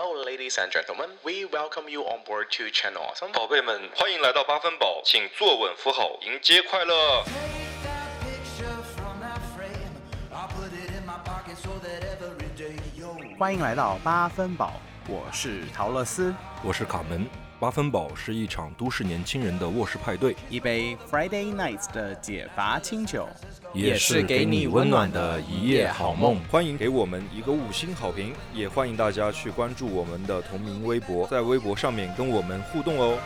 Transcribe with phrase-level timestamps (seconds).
[0.00, 1.10] Hello, ladies and gentlemen.
[1.24, 3.32] We welcome you on board to Channel Awesome.
[3.32, 7.24] 宝贝们，欢迎来到八分饱，请坐稳扶好，迎接快乐。
[7.24, 7.34] Take
[7.82, 9.90] that picture from that frame.
[10.30, 13.16] I'll put it in my pocket so that every day yo.
[13.40, 14.74] 欢迎来到八分宝，
[15.08, 16.32] 我是陶乐斯。
[16.62, 17.28] 我是卡门。
[17.60, 23.26] 八分饱是一场都市年轻人的卧室派对，一杯 Friday Nights 的解乏清酒，
[23.72, 26.38] 也是给你温暖的一夜好梦。
[26.50, 33.18] 欢迎给我们一个五星好评，也欢迎大家去关注我们的同名微博，在微博上面跟我们互动哦。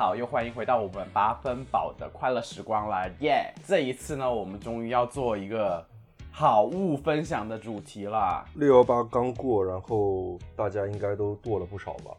[0.00, 5.86] 好，又欢迎回到我们八分饱的快乐时光啦，耶、这一次呢，我们终于要做一个
[6.32, 8.42] 好物分享的主题啦。
[8.54, 12.12] 六幺八刚过，然后大家应该都剁了不少吧？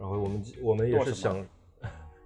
[0.00, 1.36] 然后我们我们也是想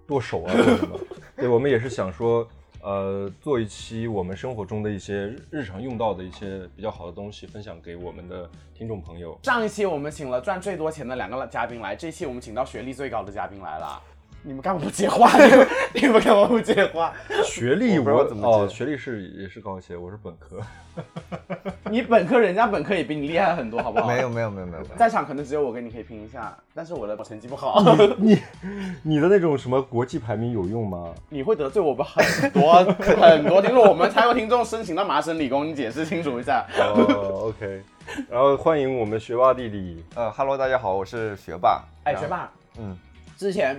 [0.07, 0.99] 剁手啊，剁什么？
[1.37, 2.47] 对，我们也是想说，
[2.81, 9.37] 呃，做一期我们生活中的一些日日常用到的一些比较好的东西，分享给我们的听众朋友。
[9.43, 14.01] 上一期我们请了赚最多钱的两个嘉宾来，这期我们请到学历最高的嘉宾来了。
[14.43, 15.29] 你们干嘛不接话？
[15.43, 17.13] 你们 你们干嘛不接话？
[17.43, 20.59] 学历我怎么哦，接学历是也是高一些，我是本科。
[21.91, 24.07] 你本科，人家本科也比你厉害很多，好不好？
[24.07, 27.83] 没有没有没有没有，在场可能只有我跟你可以拼一下，但是我的成绩不好，
[28.17, 28.39] 你
[29.03, 31.13] 你的那种什么国际排名有用吗？
[31.29, 33.87] 你会得罪我们很多很多听众。
[33.87, 36.65] 我们才有听众申请到麻省理工，你解释清楚一下。
[36.79, 37.81] 哦，OK。
[38.29, 40.03] 然后欢迎我们学霸弟弟。
[40.15, 41.83] 呃哈喽，大家好，我是学霸。
[42.05, 42.49] 哎，学，霸，
[42.79, 42.97] 嗯，
[43.35, 43.77] 之前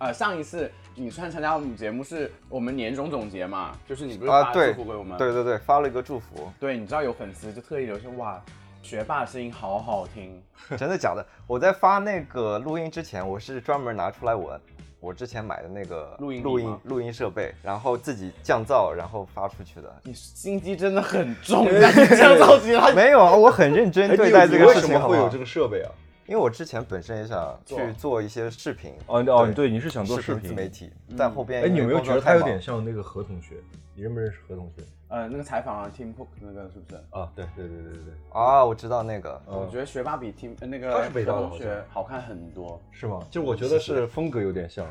[0.00, 5.16] 呃上一次你算参加我们节目是我们年终总结嘛，就是你不是发祝福给我们？
[5.18, 8.42] 对对对，发了一个祝福，对，你知道有粉丝就特意留言说哇，
[8.82, 10.42] 学霸的声音好好听。
[10.76, 11.24] 真的假的？
[11.46, 14.58] 我在发那个录音之前，我是专门拿出来我
[15.00, 19.94] 我之前买的那个录音笔录音吗录音设备，然后自己降噪，然后发出去的。
[20.02, 22.90] 你心机真的很重，但是这样着急他。
[22.92, 25.38] 没有啊，我很认真哎，对待这个你为什事情，好不好么会有这？
[25.38, 25.92] 个设备啊？
[26.30, 30.68] 因为我之前本身也想去做一些视频，哦哦，对，你是想做视频自媒。
[30.68, 32.84] 体，在后边哎，你有没有觉得他有点像？
[32.84, 33.56] 那个何同学？
[33.96, 34.84] 你认不认识何同学？
[35.08, 36.94] 呃，那个采访啊，Tim Cook 那个是不是？
[37.10, 42.80] 啊，对对对对对对，啊，我知道那个，我觉得学霸比 Tim 呃那个他是北大同学好看很多。
[42.92, 43.18] 是吗？
[43.28, 44.86] 就我觉得是风格有点像。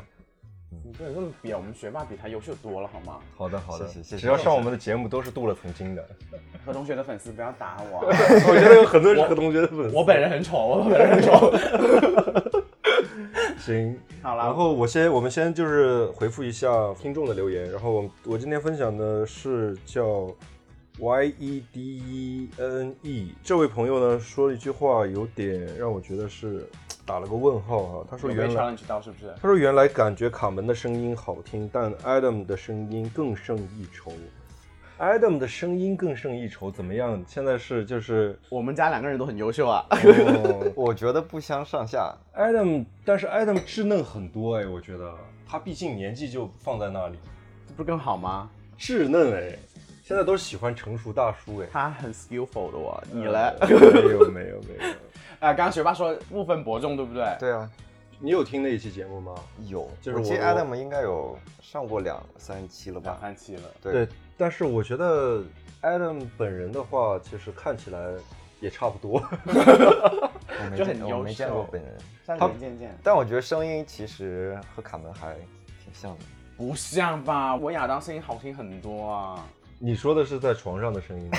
[0.84, 3.18] 你不能这么比啊，我们学霸比他优秀多了好吗？
[3.36, 6.06] 好的好的，谢谢谢谢只要上我们的节目都是镀了层金的。
[6.64, 8.06] 何同学的粉丝不要打我啊、
[8.48, 9.96] 我觉得有很多是何同学的粉丝。
[9.96, 11.50] 我本人很丑，我本人很丑。
[13.58, 17.70] 行，好了然后我先，我们先就是回复一下听众的留言。
[17.70, 20.30] 然后我我今天分享的是叫
[20.98, 26.66] Y E D E N E 这位朋友呢说了一句话，有点让我觉得是
[27.10, 28.06] 打了个问号哈。
[28.08, 29.34] 他说原来 challenge 到是不是？
[29.42, 34.12] 他说原来感觉卡门的声音好听，但 Adam 的声音更胜一筹。
[34.96, 37.20] Adam 的声音更胜一筹，怎么样？
[37.26, 39.84] 现在是就是我们家两个人都很优秀啊。
[39.90, 42.14] 哦 我觉得不相上下。
[42.36, 45.12] Adam，但是 Adam 稚嫩很多哎，我觉得
[45.48, 47.18] 他毕竟年纪就放在那里，
[47.66, 48.48] 这不是更好吗？
[48.78, 49.58] 稚嫩哎，
[50.04, 51.66] 现在都喜欢成熟大叔哎。
[51.72, 53.52] 他很 skillful 的我，你嘞？
[53.58, 54.94] 呃没有没有没有，啊，
[55.40, 57.24] 刚刚学霸说不分伯仲，对不对？
[57.40, 57.68] 对啊，
[58.18, 59.34] 你有听那一期节目吗？
[59.66, 63.20] 有，就是我记得我 Adam 应该有上过两三期了吧两吧？
[63.22, 63.62] 三期了。
[63.82, 65.42] 对对，但是我觉得
[65.80, 67.98] Adam 本人的话，其实看起来
[68.60, 69.22] 也差不多。
[69.46, 75.34] 我没就很优见我没见秀过本人，三人见见，但我觉得声音其实和卡门还
[75.82, 76.24] 挺像的。
[76.58, 77.56] 不像吧？
[77.56, 79.48] 我亚当声音好听很多啊，
[79.78, 81.38] 你说的是在床上的声音吗？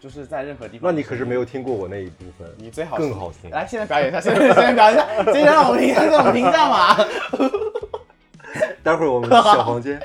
[0.00, 0.90] 就是在任何地方。
[0.90, 1.40] 那你可是没有。
[1.50, 3.50] 听过我那一部分，你最好更好听。
[3.50, 6.96] 来，现在表演一下，现在现在表演一下，现在让我们评，让我们评价嘛。
[8.84, 10.00] 待会儿我们小房间。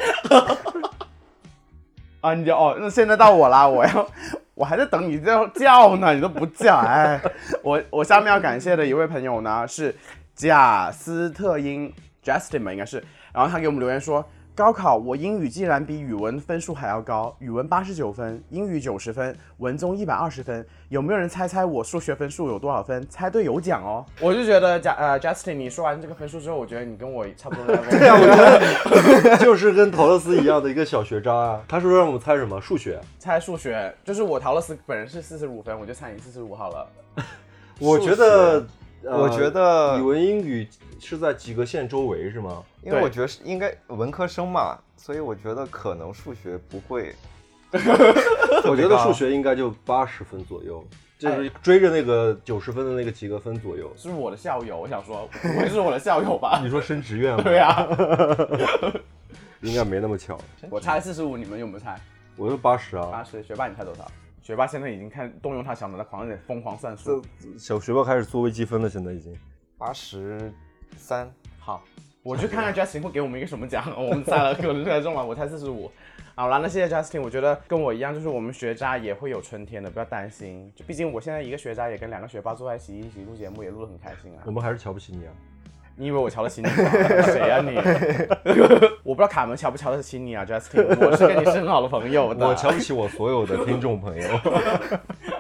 [2.22, 4.10] 啊，你就哦，那现在到我啦，我要，
[4.56, 7.22] 我还在等你叫叫呢，你都不叫，哎，
[7.62, 9.94] 我我下面要感谢的一位朋友呢是
[10.34, 11.94] 贾斯特因
[12.24, 14.28] Justin 吧，应该是，然后他给我们留言说。
[14.56, 20.66] 高考我英语竟然比语文分数还要高，语文八十九分，英语九十分，文综一百二十分。
[20.88, 23.06] 有没有人猜猜我数学分数有多少分？
[23.10, 24.06] 猜对有奖哦！
[24.22, 27.76] 我就觉得贾呃 Justin，你说完这个分数之后，我觉得你跟我差不多。
[27.92, 31.62] 对啊，我觉得 就是跟陶乐斯一样的一个小学渣啊。
[31.68, 32.62] 他说让我们猜什么？
[32.62, 32.98] 数学。
[33.20, 36.88] 猜数学，就是我陶乐斯本人是四十五分，我就猜你四十五好了。
[37.78, 38.66] 我觉得，
[39.04, 40.66] 呃我觉得语文、英语
[40.98, 42.64] 是在及格线周围是吗？
[42.86, 47.14] 对因为我觉得是应该文科生嘛，所以我觉得可能数学不会。
[48.70, 50.84] 我觉得数学应该就八十分左右。
[51.18, 53.92] 就是追着那个九十分的那个及格分左右。
[53.96, 56.70] 是我的校友，我想说不会是我的校友吧 你？
[56.70, 57.42] 说升职院吗？
[57.44, 57.88] 对啊，
[59.62, 60.38] 应该没那么巧。
[60.70, 61.98] 我猜四十五，你们有没有猜？
[62.36, 64.06] 我是八十啊八，十，学霸你猜多少？
[64.42, 67.24] 学霸现在已经看动用他小脑袋狂人疯狂算数。
[67.58, 69.34] 小学霸开始做微积分了，现在已经。
[69.78, 70.52] 八十
[70.98, 71.82] 三，好，
[72.26, 73.86] 我去看看 Justin 会给我们一个什么奖。
[73.96, 75.92] 我们猜了，可能猜中了，我猜四十五。
[76.34, 77.22] 好啦，那谢谢 Justin。
[77.22, 80.72] 我觉得跟我一样，就是我们学渣也会有春天的，不要担心。
[80.76, 84.52] 就毕竟我现在一个学渣，也跟两个学霸坐在一起一起录节目，也录得很开心啊我。
[84.52, 85.32] 们还是瞧不起你啊。
[85.98, 86.74] 你以为我瞧得起你吗？
[87.24, 87.78] 谁啊你？
[89.04, 90.84] 我不知道卡门瞧不瞧得起你啊，Justin。
[91.08, 92.46] 我是跟你是很好的朋友的。
[92.46, 94.28] 我瞧不起我所有的听众朋友。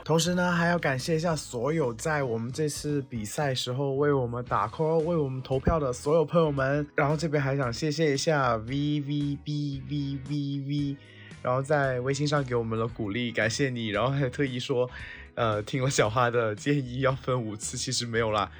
[0.06, 6.88] 同时呢，还要感谢一下所有在我们这次比赛时候为我们打 call、为我们投票的所有朋友们。
[6.94, 10.98] 然后这边还想谢谢一下 V V B V V V，
[11.42, 13.88] 然后在微信上给我们的鼓励，感谢你。
[13.88, 14.88] 然后还特意说，
[15.34, 18.52] 呃，听了小花的建议要分五次，其实没有啦。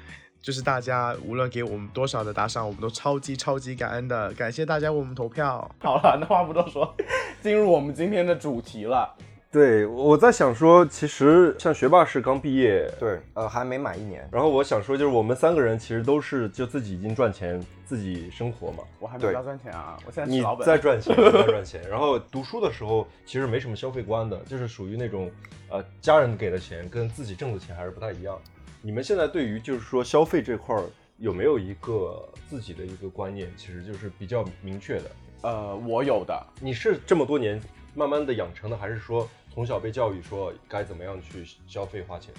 [0.42, 5.70] 就是大家无论给我们多少的打赏，我们都超级超级感恩的，感谢大家为我们投票。
[5.78, 6.92] 好了，那话不多说，
[7.40, 9.14] 进入我们今天的主题了。
[9.56, 14.28] 对，我在想说，其实像学霸是刚毕业，对，呃，还没满一年。
[14.30, 18.84] 然后我想说，就是我们三个人其实都是就自己已经赚钱，自己生活嘛。
[19.00, 20.66] 我还没到赚钱啊，我现在你是老本。
[20.66, 21.80] 在赚钱，你在赚钱。
[21.88, 25.30] 然后读书的时候其实没什么消费观的，就是属于那种
[25.70, 28.38] 呃家人给的钱跟自己挣的钱还是不太一样。
[28.82, 30.82] 你们现在对于就是说消费这块儿
[31.16, 35.10] 有没有一个自己的一个观念，其实就是比较明确的？
[35.44, 37.58] 呃，我有的，你是这么多年
[37.94, 39.26] 慢慢的养成的，还是说
[39.56, 42.34] 从小被教育说该怎么样去消费花钱？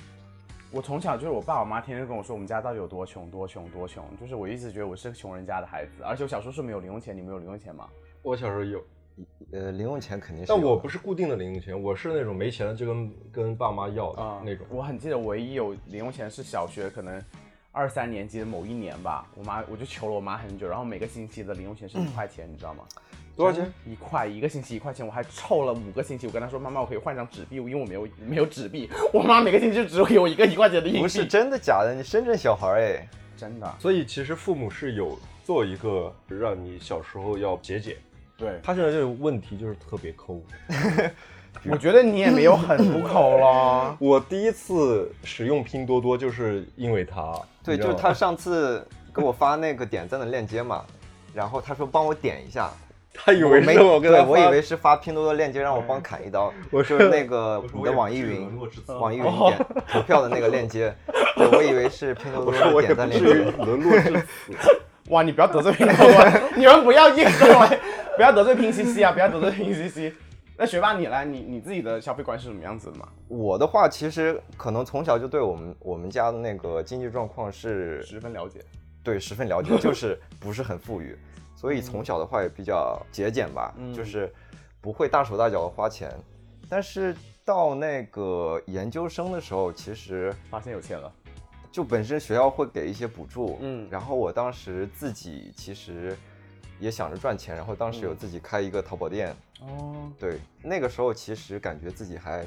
[0.69, 7.89] 我从小就是我爸我妈天天跟我说我们家到底有多穷多穷多穷，就是我一直觉得我是个穷人家的孩子，而且我小时候是没有零用钱，你们有零用钱吗？
[8.21, 8.79] 我小时候有，
[9.51, 14.63] 呃，零用钱肯定是但，我不是固定的零用钱，我是那种没钱了就跟跟爸妈要的啊、那种。
[14.69, 17.19] 我很记得唯一有零用钱是小学可能
[17.71, 22.83] 二三年级的某一年吧，我妈我就求了我妈很久，然后每个星期的零用钱是一块钱，你知道吗？
[23.37, 23.71] 多少钱？
[23.85, 26.25] 一块，一个星期一块钱，我还凑了五个星期。
[26.25, 28.89] 我跟他说，妈妈，我可以换张纸币，因为我没有没有纸币。
[29.13, 31.01] 我妈每个星期就只给我一个一块钱的硬币。
[31.01, 31.93] 不是真的假的？
[31.95, 33.07] 你深圳小孩儿哎，
[33.37, 37.95] 真的，所以其实父母是有做一个让你小时候要节俭。
[38.35, 40.41] 对，他现在这个问题就是特别抠。
[41.69, 43.97] 我觉得你也没有很不抠了。
[43.99, 50.85] 我第一次使用拼多多就是因为他，对，就是他上次给我发那个点赞的链接嘛，
[51.33, 52.71] 然后他说帮我点一下，
[53.17, 58.49] 他以为没是我跟他对，我以为是发拼多多链接让我帮砍一刀， 我说就是那个你的网易云
[58.99, 60.95] 网易云点 投票的那个链接，
[61.35, 63.65] 对，我以为是拼多多 我说我的也不至于点赞链接。
[63.65, 64.53] 沦落至此。
[65.09, 67.79] 哇，你不要得罪拼多多，你们不要硬过来，
[68.15, 70.13] 不要得罪拼夕夕啊，不要得罪拼夕夕。
[70.57, 73.07] 那学霸你来，你你自己的消费观是什么样子的嘛？
[73.27, 78.59] 我的话，其实可能从小就对我们我们家的那个经济状况是十分了解。
[79.03, 81.17] 对十分了解，就是不是很富裕，
[81.57, 83.93] 所以从小的话也比较节俭吧，嗯。
[83.93, 84.31] 就是
[84.79, 86.09] 不会大手大脚的花钱。
[86.69, 91.11] 但是到那个研究生的时候，其实发现有钱了，
[91.71, 93.87] 就本身学校会给一些补助，嗯。
[93.89, 96.15] 然后我当时自己其实
[96.79, 102.45] 也想着赚钱，然后当时有自己开一个淘宝店，哦，对，那个时候其实感觉自己还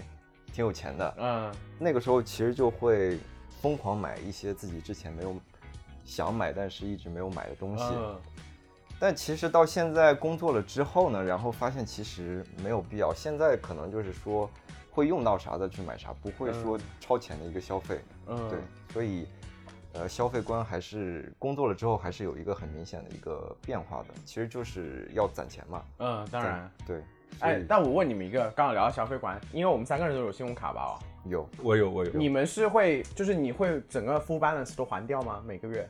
[0.52, 3.18] 挺有钱的，嗯，那个时候其实就会
[3.60, 5.34] 疯狂买一些自己之前没有
[6.04, 7.84] 想买但是一直没有买的东西。
[7.88, 8.20] 嗯
[9.00, 13.14] 但其实到现在工作了之后呢，然后发现其实没有必要。
[13.14, 14.48] 现在可能就是说
[14.90, 17.98] 会用到啥的去买啥，不会说超前的一个消费。
[18.26, 18.58] 嗯，对，
[18.92, 19.26] 所以
[19.94, 24.08] 呃，消费观还是工作了之后还是有一个很明显的一个变化的。
[24.26, 25.82] 其实就是要攒钱嘛。
[25.98, 26.70] 嗯，当然。
[26.86, 27.02] 对，
[27.38, 30.82] 哎，但我问你们一个，刚刚聊到消费观，因为我们三个人都有信用卡吧？
[30.82, 35.42] 哦，有我有我有，你们是会，就是你会整个 full balance 都还掉吗？
[35.46, 35.88] 每个月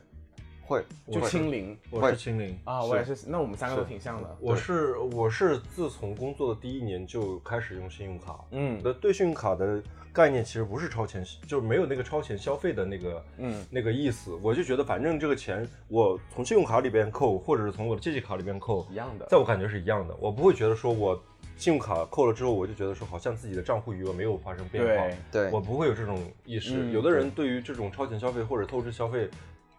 [0.71, 2.81] 会就会清零我是清零啊？
[2.81, 4.37] 我也是，那我们三个都挺像的。
[4.39, 8.39] 我是我是自从工作的第一年就开始用信用卡。
[8.51, 14.31] 嗯我的对信用卡的概念其实不是超前，就是没有那个超前消费的那个嗯那个意思。
[14.41, 20.15] 我就觉得反正这个钱我从信用卡里边扣，或者是从我的借记卡里边扣，一样的在我感觉是一样的。
[20.21, 21.21] 我不会觉得说我
[21.57, 25.05] 信用卡扣了之后，我就觉得说好像自己的账户余额没有发生变化。
[25.29, 26.77] 对对我不会有这种意识。
[26.77, 29.29] 嗯有的人对于这种超前消费或者透支消费，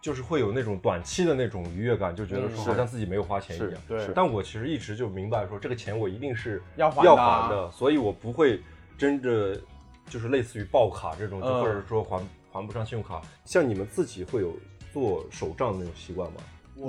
[0.03, 3.81] 就是会有那种短期的那种愉悦感，就觉得说嗯好像自己没有花钱一样。
[3.87, 8.61] 对但我其实一直就明白说，这个钱我一定是要还的要啊还的，所以我不会
[8.97, 9.57] 真的
[10.09, 13.21] 就是类似于爆卡这种，就嗯或者说还还不上信用卡。
[13.45, 14.53] 像你们自己会有
[14.91, 16.41] 做手账的那种习惯吗？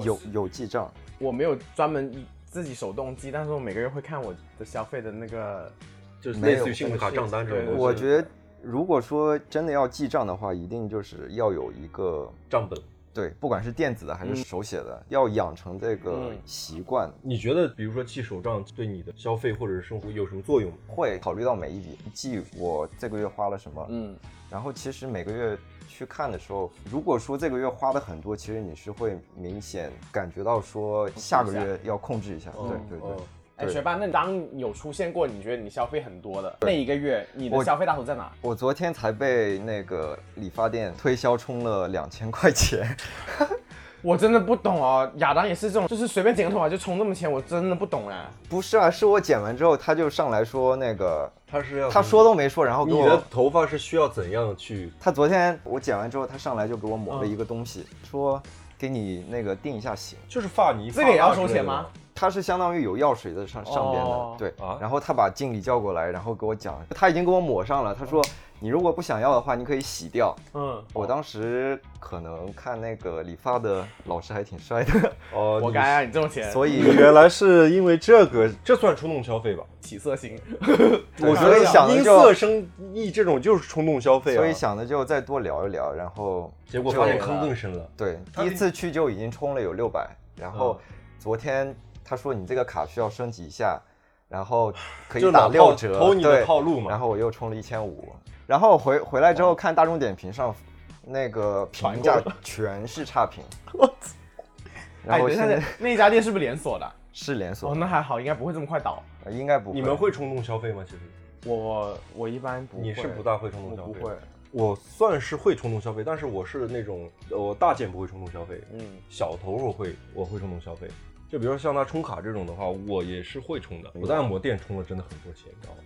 [0.04, 2.12] 有有记账，我没有专门
[2.44, 5.72] 自己手动记，但是我每个月会看我的消费的那个，
[6.20, 7.80] 就是类似于信用卡账单这种东西。
[7.80, 8.26] 我觉得
[8.60, 12.76] 如果说真的要记账的话，一定就是要有一个账本。
[13.14, 17.08] 对，不管是电子的还是手写的，要养成这个习惯。
[17.22, 20.72] 你觉得，比如说记手账对你的消费或者是生活有什么作用？
[20.88, 24.16] 会考虑到每一笔，记我这个月花了什么，嗯，
[24.50, 25.56] 然后其实每个月
[25.88, 32.50] 去看的时候，如果说这个月花的很多，其实你是会明显感觉到说下个月要控制一下。
[32.50, 33.10] 对对对。
[33.10, 33.22] 哦
[33.56, 38.30] 哎，对学霸，那当有出现过你觉得你消费很多的那一个月，你的消费大头在哪？
[38.40, 42.96] 我昨天才被那个理发店推销充了两千块钱，
[44.02, 48.26] 我真的不懂哦，亚当也是这种，就是随便剪个头发就充这么钱，我真的不懂哎。
[48.48, 54.92] 不是啊，是我剪完之后他就上来说那个，他是要他说都没说，然后给你的，头发是需要怎样去？
[54.98, 58.42] 他昨天我剪完之后，他上来就给我抹了一个东西，说
[58.76, 60.18] 给你那个定一下型。
[60.28, 61.86] 就是发泥，这个也要收钱吗？？
[62.14, 64.48] 它是相当于有药水在上上边的，哦对。
[64.60, 67.94] 啊然后他把经理叫过来，然后给我讲，他已经给我抹上了。
[67.94, 68.22] 他说，
[68.60, 70.34] 你如果不想要的话，你可以洗掉。
[70.54, 79.64] 嗯，我当时可能看那个理发的老师还挺帅的，哦， 活该啊，你这种钱，所以原来是因为这个，这算冲动消费吧？
[79.80, 80.38] 起色型。
[81.20, 84.36] 我觉所以得因想的就色生意这种就是冲动消费啊。
[84.36, 87.86] 所以想的就再多聊一聊，然后结果发现坑更深了。
[87.96, 93.80] 对，第一次去就已经充了有六百，然后嗯昨天他说你这个卡需要升级一下，
[94.28, 94.72] 然后
[95.08, 98.14] 可以打六折，偷你的对套路嘛然后我又充了一千五，
[98.46, 100.54] 然后回回来之后看大众点评上
[101.02, 103.42] 那个评价全是差评，
[105.04, 106.86] 然哎，等一下后现在，那家店是不是连锁的？
[106.86, 109.02] 哦，是连锁，那还好，应该不会这么快倒。
[109.24, 109.74] 呃应该不会。
[109.74, 110.84] 你们会冲动消费吗？
[110.84, 111.00] 其实
[111.46, 113.92] 我我一般不会，你是不大会冲动消费。
[113.92, 114.12] 我不会。
[114.50, 120.88] 我算是会冲动消费，但是我是那种我大件不会冲动消费，嗯，小头我会我会冲动消费。
[121.34, 123.90] 就比如说像他充卡这种的话，我也是会充的。
[123.92, 125.80] 我在按摩店充了真的很多钱，你知道吗？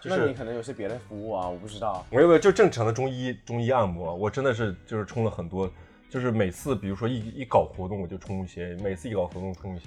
[0.00, 2.06] 就是那你可能有些别的服务啊，我不知道。
[2.08, 5.68] 没有没有就正常的中医中医按摩，我真的是就是充了很多，
[6.08, 9.86] 就是每次比如说一一搞活动我就充一些，每次一搞活动充一些。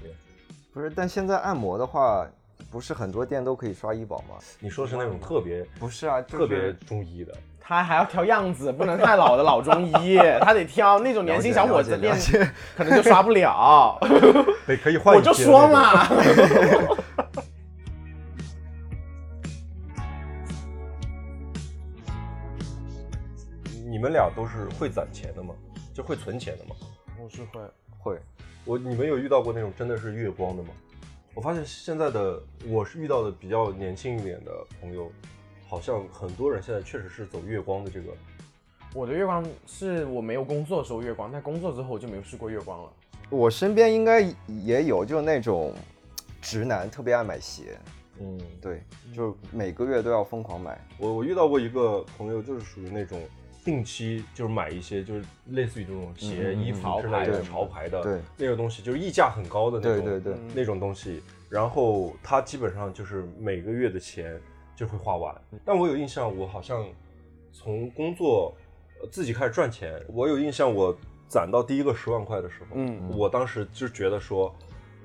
[0.74, 2.28] 不是，但现在按摩的话，
[2.70, 4.36] 不是很多店都可以刷医保吗？
[4.60, 13.98] 你说的是那种特别不是啊，就是特别中医的，他还要挑样子，不能太老的老中医， 他得挑那种年轻小伙子练了解了解，可能就刷不了。
[14.66, 16.08] 对，可以换我就说嘛，
[23.88, 25.54] 你们俩都是会攒钱的吗？
[25.94, 26.76] 就会存钱的吗？
[27.22, 27.62] 我是会。
[28.00, 28.20] 会。
[28.66, 30.70] 我你们有遇到过那种真的是月光的吗？
[31.36, 35.12] 我发现现在的我是遇到的比较年轻一点的朋友，
[35.68, 38.12] 好像很多人现在确实是走月光的这个。
[38.94, 42.90] 我的月光是我没有工作的时候月光，但工作之后我就没有试过月光了。
[43.30, 45.74] 我身边应该也有，就那种
[46.42, 47.78] 直男特别爱买鞋，
[48.20, 48.82] 嗯，对，
[49.14, 50.80] 就每个月都要疯狂买。
[50.98, 53.20] 我我遇到过一个朋友，就是属于那种
[53.64, 64.40] 定期就是买一些就是类似于这种鞋、衣服潮之类的牌的潮牌的对那个东西，就是溢价很高的那种，对对对，嗯那种东西，然后他基本上就是每个月的钱
[64.76, 65.36] 就会花完。
[65.66, 66.86] 但我有印象，我好像
[67.52, 68.56] 从工作
[69.02, 70.96] 呃自己开始赚钱，我有印象，我
[71.28, 74.54] 攒到第一个十万块的时候，嗯我当时就觉得说。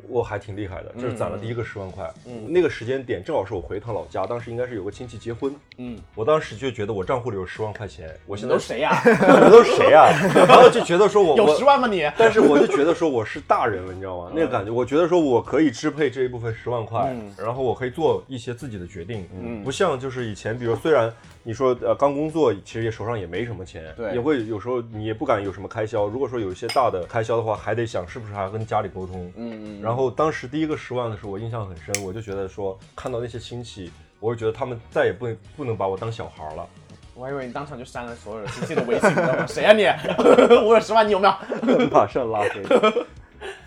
[0.09, 2.11] 我还挺厉害的，就是攒了第一个十万块。
[2.27, 10.09] 嗯那个时间点正好是我回一趟老家，当时应该是有个亲戚结婚，嗯，我当时就觉得我账户里有十万块钱，我现在你都谁呀、你们都是谁呀？
[10.49, 12.11] 然后就觉得说我有我十万吗你？
[12.19, 14.33] 但是我就觉得说我是大人了，你知道吗？
[14.35, 21.13] 那个感觉，我觉得说我可以支配这一部分十万块，嗯然后我可以做一些自己的决定，嗯不像就是以前，比如虽然
[21.43, 26.07] 你说呃刚工作，其实也手上也没什么钱，对也会有时候你也不敢有什么开销。
[26.07, 29.33] 如果说有一些大的开销的话，还得想是不是还要跟家里沟通。
[29.37, 36.69] 嗯嗯然后当时第一个十万的时候，我印象很深，我就觉得说看到那些亲戚，我就觉得他们再也不不能把我当小孩了。
[37.15, 39.47] 我还以为你当场就删了所有的亲戚的微信， 你知道吗？
[39.47, 39.85] 谁呀、你？
[40.67, 41.89] 我有十万，你有没有？
[41.91, 42.63] 马上拉黑。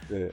[0.08, 0.32] 对，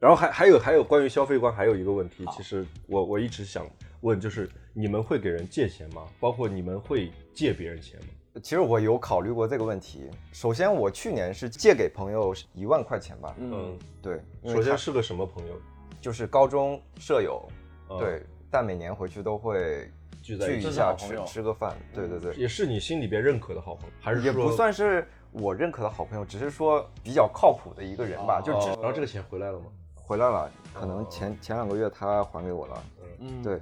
[0.00, 3.64] 然后还还有还有关于消费观，还有一个问题，其实我我一直想
[4.00, 6.02] 问，就是你们会给人借钱吗？
[6.20, 8.06] 包括你们会借别人钱吗？
[8.42, 10.08] 其实我有考虑过这个问题。
[10.32, 15.54] 首先，我去年是借给朋友一万块钱吧，嗯，对，首先他是个什么朋友？
[16.00, 17.44] 就是高中舍友，
[17.90, 19.90] 嗯对，但每年回去都会
[20.22, 29.66] 聚一聚在一下吃吃个饭，对对对，也是你心里边认可的好朋友，还是也说不算是我认可的好朋友，只是说比较靠谱的一个人吧，就然后这个钱回来了吗？
[29.96, 32.84] 回来了，可能前前两个月他还给我了，
[33.18, 33.60] 嗯，对，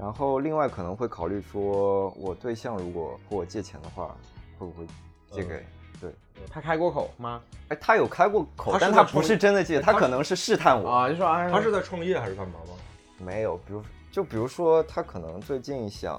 [0.00, 4.16] 然后另外可能会考虑说，我对象如果和我借钱的话，
[4.58, 4.86] 会不会
[5.30, 5.62] 借给？
[6.00, 6.10] 对，
[6.50, 7.42] 他开过口吗？
[7.68, 10.88] 哎，他有开过口他，但他不是真的借，他可能是试探我。
[10.88, 12.74] 啊，就说哎，他是在创业还是干嘛吗？
[13.18, 16.18] 没有，比如就比如说他可能最近想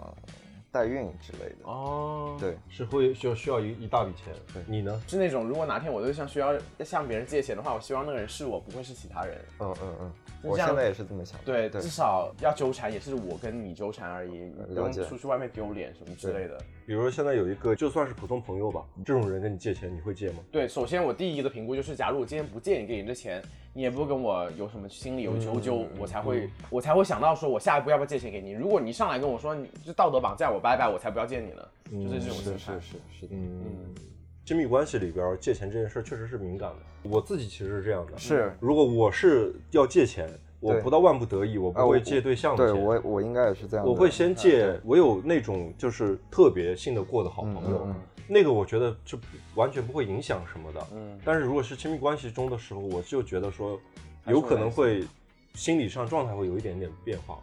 [0.71, 1.63] 代孕之类的。
[1.63, 4.31] 哦，对，是会需要需要一一大笔钱。
[4.53, 5.01] 对你呢？
[5.07, 6.53] 是那种如果哪天我对象需要
[6.85, 9.43] 向别人借钱的话，我希望那个人是我，不会是其他人。
[9.59, 10.11] 嗯嗯嗯，
[10.43, 11.39] 我现在也是这么想。
[11.45, 16.57] 对，对至少要纠缠也是我跟你纠缠而已，你不用出去外面丢脸什么之类的。
[16.85, 20.39] 比如说现在有一个就算是普通朋友吧，这种人跟你借钱，你会借吗？
[20.51, 23.41] 对，首先我第一个的评估就是，假如我今天不借你给你这钱，
[23.73, 28.51] 你也不跟我有什么心里有求救，我才会我才会想到说我下一步要不要借钱给你。
[28.51, 32.57] 如果你上来跟我说你就道德绑架我，拜拜，我才不要借你呢，就是这种心态。
[32.57, 33.95] 是是是是的，嗯，
[34.43, 37.09] 亲密关系里边借钱这件事儿确实是敏感的。
[37.09, 40.29] 我自己其实是这样的，是如果我是要借钱，
[40.59, 42.83] 我不到万不得已，我不会借对象的对钱。
[42.83, 43.85] 我我应该也是这样。
[43.85, 47.95] 我会先借，我有那种就是特别信得过的好朋友，嗯嗯
[48.27, 49.17] 那个我觉得就
[49.55, 50.87] 完全不会影响什么的。
[50.93, 53.79] 嗯但是如果是亲密关系中的时候，我就觉得说，
[54.27, 55.07] 有可能会会
[55.55, 57.39] 心理上状态会有一点点变化。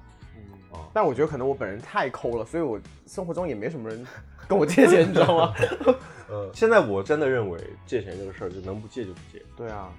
[0.92, 4.06] 但我觉得可能我本人太抠了，所以我生活中也没什么人
[4.46, 5.54] 跟我借钱，你知道吗？
[6.28, 9.42] 呃，现在我真的认为借钱这个事儿，就能不借就不借。
[9.56, 9.92] 对啊，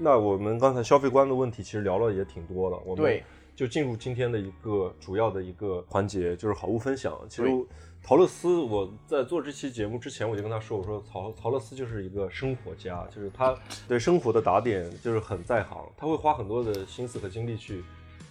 [0.00, 3.24] 那我们刚才消费观的问题其实聊了也挺多了，我们对
[3.58, 7.18] 就进入今天的一个主要的一个环节，就是好物分享。
[7.28, 7.66] 其实对
[8.00, 17.82] 陶乐斯，我在做这期节目之前，我就跟他说，我说陶陶乐斯就是一个生活家，就是他对生活的打点就是很在行，他会花很多的心思和精力去。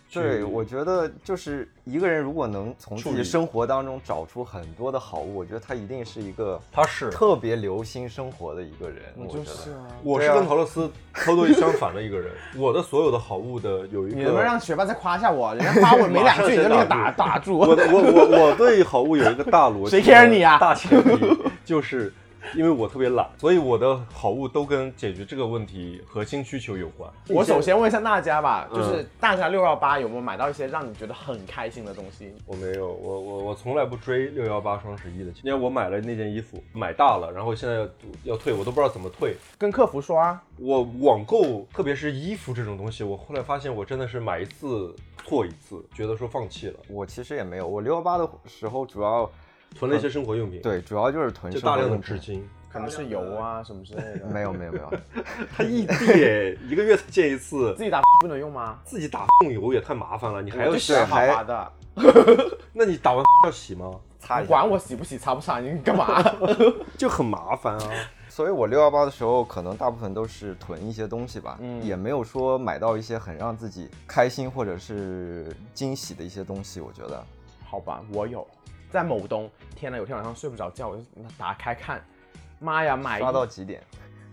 [0.09, 9.01] 去对，我觉得就是一个人如果能从自己生活当中找出很多的好物，我觉得他一定是一个他是特别留心生活的一个人。
[9.17, 9.87] 我觉得啊。
[10.03, 15.53] 我是跟陶乐斯 totally 相反的一个人，我的所有的好物的有一个，你能不能让学霸再夸一下我？
[15.55, 17.57] 人家夸我没两句， 你就那个打打住。
[17.57, 22.13] 我的我我我对好物有一个大逻辑，谁 care 你啊大前提就是
[22.55, 27.09] 因为我特别懒，所以我的好物都跟解决这个问题核心需求有关。
[27.29, 32.33] 我首先问一下大家吧，嗯就是大家六幺八有没有买到一些让你觉得很开心的东西？
[32.45, 37.87] 我没有，我我我从来不追六幺八双十一的，因为我买了那件衣服，买大了，然后现在要
[38.23, 39.35] 要退，我都不知道怎么退。
[39.57, 49.29] 跟客服说啊，我网购，特别是衣服这种东西，我后来发现我真的是买一次错一次，觉得说放弃了，我其实也没有，我六幺八的时候主要
[49.77, 52.19] 囤了一些生活用品，，对主要就是囤就大量的生活用品。
[52.19, 52.41] 纸巾。
[52.69, 54.25] 可能是油啊什么之类的。
[54.27, 54.93] 没有没有没有，
[55.55, 58.77] 他异地耶，一个月才见一次，自己打不能用吗？
[58.83, 61.71] 自己打用油也太麻烦了，你还要洗还滑的，
[62.73, 63.91] 那你打完要洗吗？
[64.19, 64.43] 擦。
[64.43, 66.21] 管我洗不洗、擦不擦，你干嘛？
[66.97, 67.89] 就很麻烦啊。
[68.29, 76.79] 所以我六幺八的时候，可能大部分都是囤一些东西吧，嗯也没有说买到一些很让自己开心或者是惊喜的一些东西。
[76.79, 77.23] 我觉得，
[77.65, 78.45] 好吧，我有，
[78.89, 81.03] 在某东，天呐，有天晚上睡不着觉，我就
[81.37, 82.03] 打开看，
[82.59, 83.81] 妈呀，买一刷到几点？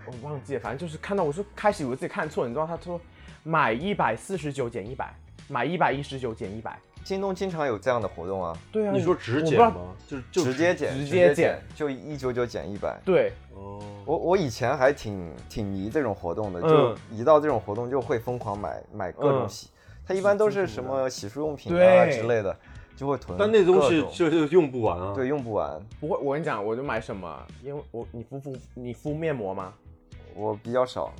[0.06, 3.00] 我忘记了，反正就是看到我说开始以为自己看错，你知道他说
[3.42, 5.12] 买一百四十九减一百，
[5.48, 9.74] 买一百一十九减一百，京东经常有这样的活动啊，对啊，你说直减吗？
[10.06, 12.98] 就是就直接减，直接减，就一九九减一百。
[13.04, 16.68] 对，哦，我我以前还挺挺迷这种活动的，嗯。
[16.68, 19.48] 就一到这种活动就会疯狂买买各种嗯。
[19.48, 19.70] 洗，
[20.06, 22.54] 它一般都是什么洗漱用品啊之类的，
[22.96, 23.36] 就会囤。
[23.38, 25.12] 但那东西就就用不完啊。
[25.14, 29.72] 对用不完，不会，我跟你讲，我就买什么，因为我你敷敷你敷面膜吗？
[30.34, 31.12] 我比较少。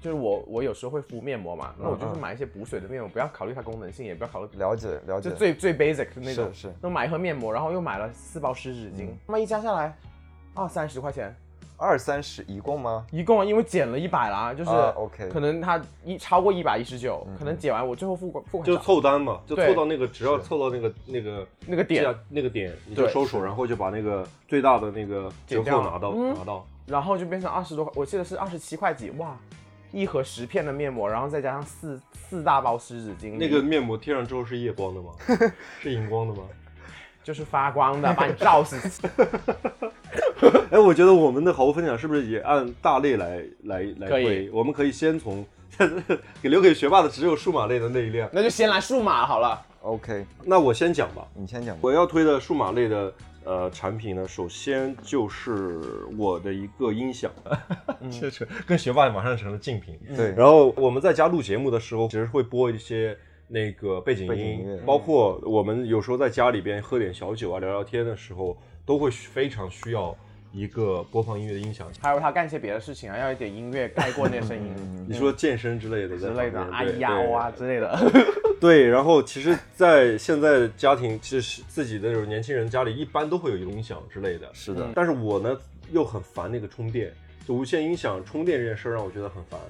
[0.00, 9.98] 就是我我有时候会敷面膜嘛，那我就是嗯买一些补水的面膜，不要考虑它功能性，也不要考虑了解了解就，最最 basic 的那种，是是那买一盒面膜，然后又买了四包湿纸巾，那么一加下来，
[10.54, 11.34] 啊三十块钱，
[11.78, 13.06] 二三十一共吗？
[13.10, 26.66] 一共因为减了一百啦，就是啊，OK 可能他一超过一百一十九，可能减完我最后付款付款就凑单嘛，就凑到那个，只要凑到那个那个那个点那个点，你就收手，然后就把那个最大的那个折扣拿到嗯拿到。
[26.86, 29.36] 然后就变成二十多块，我记得是二十七块几，哇，
[29.92, 35.10] 一盒十片的面膜，然后再加上四四大包湿纸巾，那个面膜贴上之后是夜光的吗？
[35.80, 36.40] 是荧光的吗？
[37.28, 38.74] 就是发光的，把你照死。
[40.72, 44.50] 哎，我觉得我们的好物分享是不是也按大类来来来可以归？
[44.50, 45.44] 我们可以先从
[46.40, 48.30] 给留给学霸的只有数码类的那一辆。
[48.32, 49.62] 那就先来数码好了。
[49.82, 51.28] OK，那我先讲吧。
[51.34, 51.80] 你先讲吧。
[51.82, 53.12] 我要推的数码类的
[53.44, 55.82] 呃产品呢，首先就是
[56.16, 57.30] 我的一个音响，
[58.10, 59.98] 确实跟学霸马上成了竞品。
[60.16, 63.14] 对，然后我们在家录节目的时候，其实会播一些
[63.48, 70.16] 那个背景音，景音包括我们有时候在家里边喝点小酒啊、聊聊天的时候，都会非常需要
[70.52, 71.90] 一个播放音乐的音响。
[72.00, 74.74] 还有他干些别的事情啊，要一点音乐盖过那声音
[75.08, 77.98] 你说健身之类的，之类的，哎哎呀哇之类的。
[78.60, 84.48] 对，然后其实，在现在家庭，其实自己的那种年轻人家里一般都会有音响之类的。
[84.52, 85.56] 是的，但是我呢
[85.92, 87.12] 又很烦那个充电，
[87.46, 89.60] 就无线音响充电这件事儿让我觉得很烦。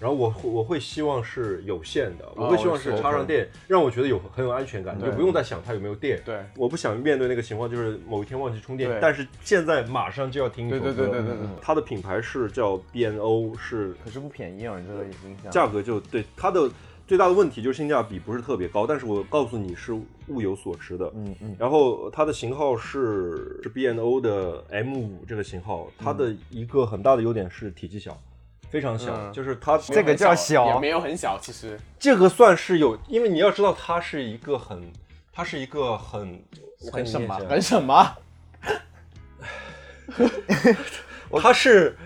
[0.00, 6.20] 然后我会我会希望是有线的，我会希望是是插上电，让我觉得有很有安全感，你就不用再想它有没有电。
[6.24, 10.94] 对我不想面对那个情况，就是某一天忘记充电对，但是现在马上就要听一首对歌。
[10.94, 11.46] 对对对对对。
[11.60, 15.52] 它的品牌是叫 BNO，是可是不便宜啊，你这个音响。
[15.52, 16.70] 价格就对它的
[17.06, 19.92] 最大的问题就是性价比不是特别高，但是我告诉你是
[20.28, 21.12] 物有所值的。
[21.14, 28.16] 嗯嗯，然后它的型号是是 B N O 的 M 五这个型号，它的一个很大的优点是体积小，
[28.70, 29.32] 非常小，嗯。
[29.32, 31.78] 就是它这个叫小也没有很小，其实。
[31.98, 34.90] 这个算是有，因为你要知道它是一个很，
[35.32, 36.42] 它是一个很
[36.92, 38.16] 很什么很什么？
[41.40, 41.96] 它是，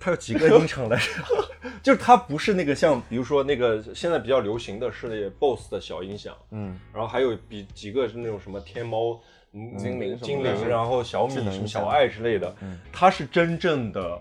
[0.00, 1.04] 它有几个音场来着？
[1.82, 9.20] 就是它不是那个像，比如说那个现在比较流行的是那 BOSS 的小音响，嗯，然后还有比几个是那种什么天猫、
[9.52, 12.80] 嗯精灵精灵，然后小米什么小爱之类的，嗯。
[12.92, 14.20] 它是真正的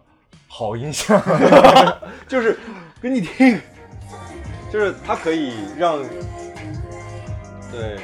[0.58, 1.22] 好音响，
[2.30, 2.58] 就是
[3.02, 3.60] 给你听，
[4.72, 6.02] 就是它可以让，
[7.74, 7.98] 对。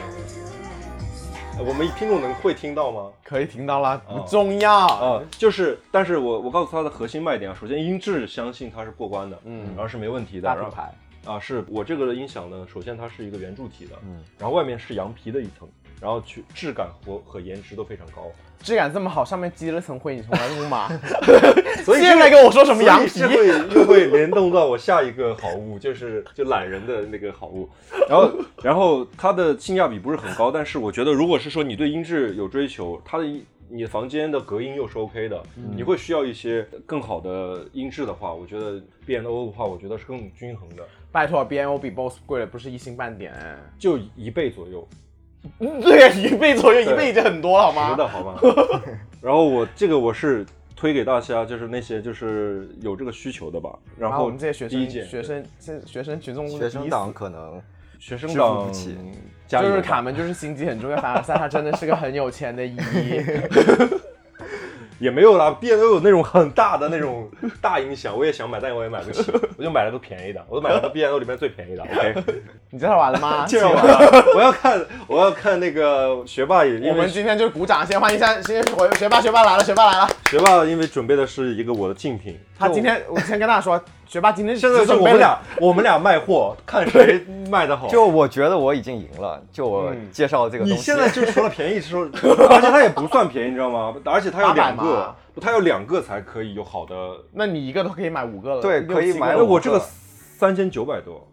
[1.57, 3.09] 呃我们听众能会听到吗？
[3.23, 4.85] 可以听到啦，哦不重要。
[4.87, 15.65] 啊，就是，但是我我告诉他的核心卖点啊，首先音质相信它是过关的，嗯然后是没问题的，大品牌，啊，是我这个的音响呢，首先它是一个圆柱体的，嗯，然后外面是羊皮的一层，
[16.01, 18.31] 然后去质感和和颜值都非常高，
[18.63, 20.87] 质感这么好，上面积了层灰，你从来不抹？
[21.85, 27.69] 所以现在跟我说什么羊皮会又会联动到我下一个好物，就是就懒人的那个好物，
[28.09, 28.31] 然后
[28.63, 35.41] 然后它的性价比不是很高，但是我觉得如果是说你对音质有追求，它的音你房间的隔音又是 OK 的，
[35.73, 43.33] 你会需要一些更好的音质的话，我觉得 B N O 的话，我觉得是更均衡的，拜托，B N O 比 BOSS 贵了，不是一星半点。
[43.79, 44.85] 就一倍左右。
[45.59, 47.89] 嗯 对呀，一倍左右，一倍已经很多了，好吗？
[47.91, 48.39] 值的好吗？
[49.21, 53.69] 然后我这个我是推给大家，就是那些就是有这个需求的吧。
[53.97, 57.61] 然后我们这些学生、学生、这学生群众学生党可能
[57.99, 58.71] 学生党
[59.47, 60.97] 就是卡门，就是心机很重要。
[60.97, 62.75] 凡尔赛他真的是个很有钱的姨，
[65.01, 67.27] 也没有啦，B&O 有那种很大的那种
[67.59, 71.81] 大音响，我也想买，但我也买不起， 我就买了个便宜的，我都买了个 B&O 里面最便宜的。
[71.81, 72.23] OK，
[72.69, 73.43] 你介绍完了吗？
[73.47, 80.09] 介绍完了，我要看我要看那个学霸也，因为我们今天就是鼓掌，先欢迎一下，先学学霸，学霸来了，学霸来了。
[80.29, 87.87] 学霸因为准备的是一个我的竞品，他今天，我先跟大家说， 学霸今天现在是我们俩我们俩卖货， 看谁卖的好。
[87.87, 90.73] 就我觉得我已经赢了，就我嗯介绍这个东西。
[90.73, 92.01] 你现在就除了便宜说，
[92.49, 93.95] 而且它也不算便宜，你知道吗？
[94.05, 96.95] 而且它有两个嘛，它有两个才可以有好的。
[97.31, 101.27] 那你一个都可以买五个了，对可以买我这个三千九百多，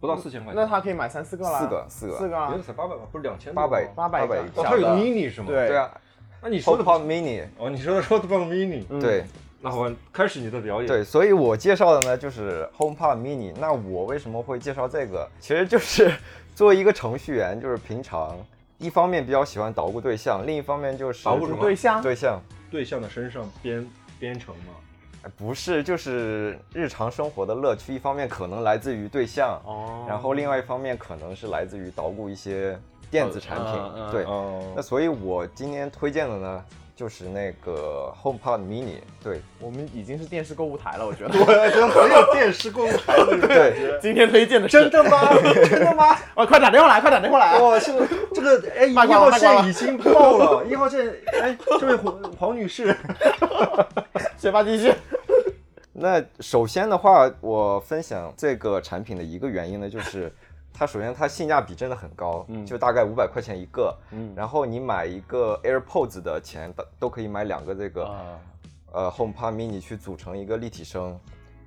[0.00, 0.62] 不到四千块钱。
[0.62, 5.46] 那他可以买三四个了，四个四个四个啊别的，才八百吧，不是两千八百八百个八百哦，它有 mini 是吗？
[5.48, 5.90] 对对啊
[6.44, 9.22] 那你说的，HomePod Mini，哦，你说的说的放 mini，嗯对
[9.62, 10.86] 那好吧，开始你的表演。
[10.86, 13.54] 对，所以我介绍的呢就是 HomePod Mini。
[13.60, 15.28] 那我为什么会介绍这个？
[15.38, 16.12] 其实就是
[16.54, 18.36] 作为一个程序员，就是平常
[18.78, 22.40] 一方面比较喜欢捣鼓对象，另一方面就是捣鼓什么对象，对象。
[22.70, 24.72] 对象的身上编编程嘛。
[25.22, 27.94] 哎不是，就是日常生活的乐趣。
[27.94, 32.76] 一方面可能来自于对象，哦然后另外一方面可能是来自于捣鼓一些
[33.08, 33.74] 电子产品。
[34.10, 36.64] 对，哦那所以我今天推荐的呢，
[37.02, 38.98] 就是那个 HomePod Mini。
[39.24, 41.36] 对我们已经是电视购物台了，我觉得。
[41.36, 43.98] 我觉得很有电视购物台的那种感觉。
[44.00, 45.18] 今天推荐的是真的吗？
[45.68, 46.16] 真的吗？
[46.36, 47.58] 哦，快打电话来，快打电话来！
[47.58, 51.12] 哇，现在这个哎，一号线已经爆了，一号线
[51.42, 52.96] 哎，这位黄黄女士，
[54.38, 54.94] 学霸继续。
[55.94, 60.32] 那首先的话，我分享这个产品的一个原因呢，就是
[60.74, 68.38] 它首先它性价比真的很高，就大概五百块钱一个，嗯然后你买一个 AirPods 的钱都都可以买两个这个、啊，
[68.92, 71.18] 呃 HomePod Mini 去组成一个立体声，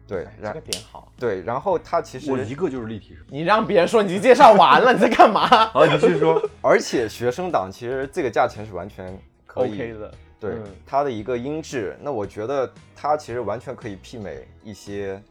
[0.07, 1.11] 对，这个点好。
[1.17, 3.23] 对，然后它其实我一个就是立体声。
[3.29, 6.41] 你让别人说，你已经介绍完了，你在干嘛好， 你继续说。
[6.61, 15.21] 而且学生党其实这个价钱是完全可以的，对、嗯它的一个音质，那我觉得它其实完全可以媲美一些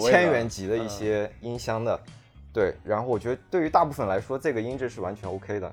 [0.00, 2.00] 千元级的一些音箱的。
[2.52, 5.72] 对，然后我觉得对于大部分来说，这个音质是完全 OK 的，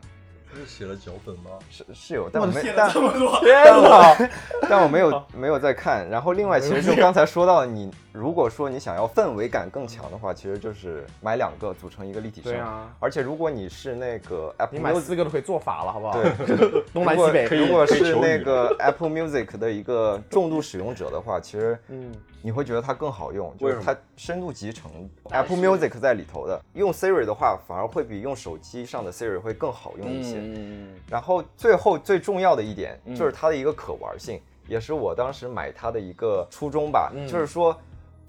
[0.52, 1.52] 不是写了脚本吗？
[1.70, 4.30] 是是有，但我没但这么多， 但我
[4.70, 6.08] 但我没有没有在看。
[6.10, 12.52] 然后另外，其实就刚才说到，你如果说你想要氛围感更强的话，其实就是买两个组成一个立体声。
[12.52, 16.20] 对啊而且如果你是那个 Apple 你买 Music 四个都可以做法了，好不好？
[16.20, 16.32] 对，
[16.92, 17.58] 东如果南西北。
[17.58, 24.92] 如果是可以求你那个 Apple Music 的一个重度使用者的话，其实嗯，你会觉得它更好用，就是它深度集成
[25.30, 26.60] Apple Music 在里头的。
[26.74, 30.38] 用 Siri 的话，反而会比用手机上的 Siri 会更好用一些。
[30.40, 37.80] 嗯，然后最后最重要的一点就是它的一个可玩性，也是我当时买它的一个初衷吧，就是说它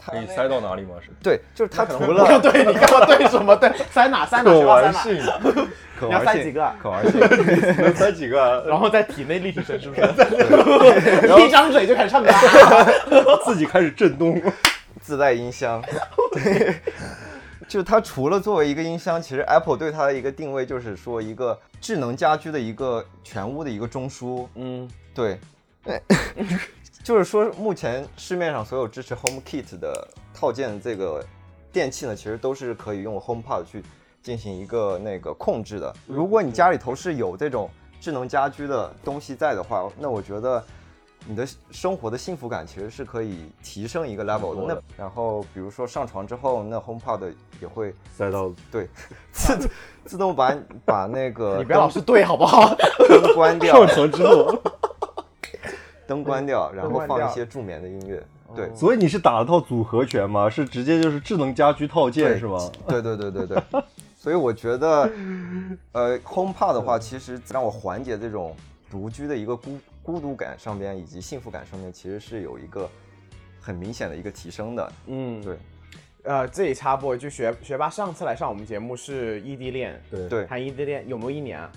[0.05, 0.95] 可以塞到哪里吗？
[1.01, 3.71] 是对，就是它除了 对你干嘛对什么对？
[3.91, 4.51] 塞哪塞哪？
[4.55, 5.03] 学霸塞哪？
[5.03, 5.39] 性，你要
[5.99, 7.21] 可玩性塞几个啊可玩性，
[7.83, 8.63] 能塞几个啊？
[8.67, 11.47] 然后在体内立体声，是不是？
[11.47, 12.31] 一张嘴就开始唱歌。
[13.45, 14.41] 自己开始震动。
[15.01, 15.83] 自带音箱。
[16.33, 16.75] 对，
[17.67, 24.47] 就它除了作为一个音箱，其实 Apple 对它的一个定位就是说一个智能家居的一个全屋的一个中枢。
[24.55, 25.39] 嗯，对，
[25.83, 26.03] 对，
[27.09, 31.25] 就是说目前市面上所有支持 HomeKit 的套件这个
[31.73, 33.83] 电器呢，其实都是可以用 HomePod 去
[34.23, 35.91] 进行一个那个控制的。
[36.07, 40.63] 如果你家里头是有这种智能家居的东西在的话，那我觉得
[41.25, 44.75] 你的生活的幸福感其实是可以提升一个 level 的。
[44.75, 48.87] 那然后比如说上床之后，那 HomePod 也会塞到对
[49.33, 49.71] 自
[50.05, 52.77] 自动把把那个你不要老是对好不好？
[53.09, 54.63] 灯关掉， 上床之后，
[56.09, 58.21] 灯关掉，然后放一些助眠的音乐。
[58.57, 60.49] 对，所以你是打了套组合拳吗？
[60.49, 62.59] 是直接就是智能家居套件是吗？
[62.89, 63.63] 对对对对对。
[64.17, 65.09] 所以我觉得，
[65.93, 68.57] 呃，HomePod 的话，其实让我缓解这种
[68.91, 72.91] 独居的一个孤孤独感上边，以及幸福感上面，其实是有一个
[73.61, 74.93] 很明显的一个提升的。
[75.07, 75.57] 嗯，对
[76.25, 81.71] 呃，这里插播就，学学霸上次来上我们节目是异地恋，对对，谈异地恋有没有一年啊？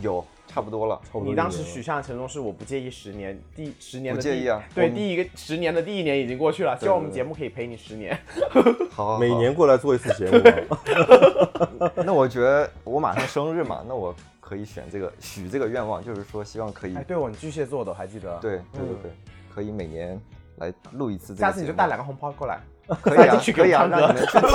[0.00, 0.24] 有
[0.56, 0.98] 差不多了。
[1.04, 8.18] 差不多你当时许下的承诺是我不介意十年，第十年的第不介意啊对，第一个十年的第一年已经过去了，希望我们节目可以陪你十年。
[8.90, 10.38] 好好好每年过来做一次节目
[10.70, 11.92] 啊。
[12.06, 18.38] 那我觉得我马上生日嘛，那我可以选这个许这个愿望，就是说希望可以哎，对哦，你巨蟹座的，我还记得。
[18.38, 19.10] 对对对对，
[19.54, 20.18] 可以每年
[20.56, 21.40] 来录一次这个。
[21.40, 22.60] 下次你就带两个红包过来，
[23.02, 24.46] 可以啊可以啊，让你们去体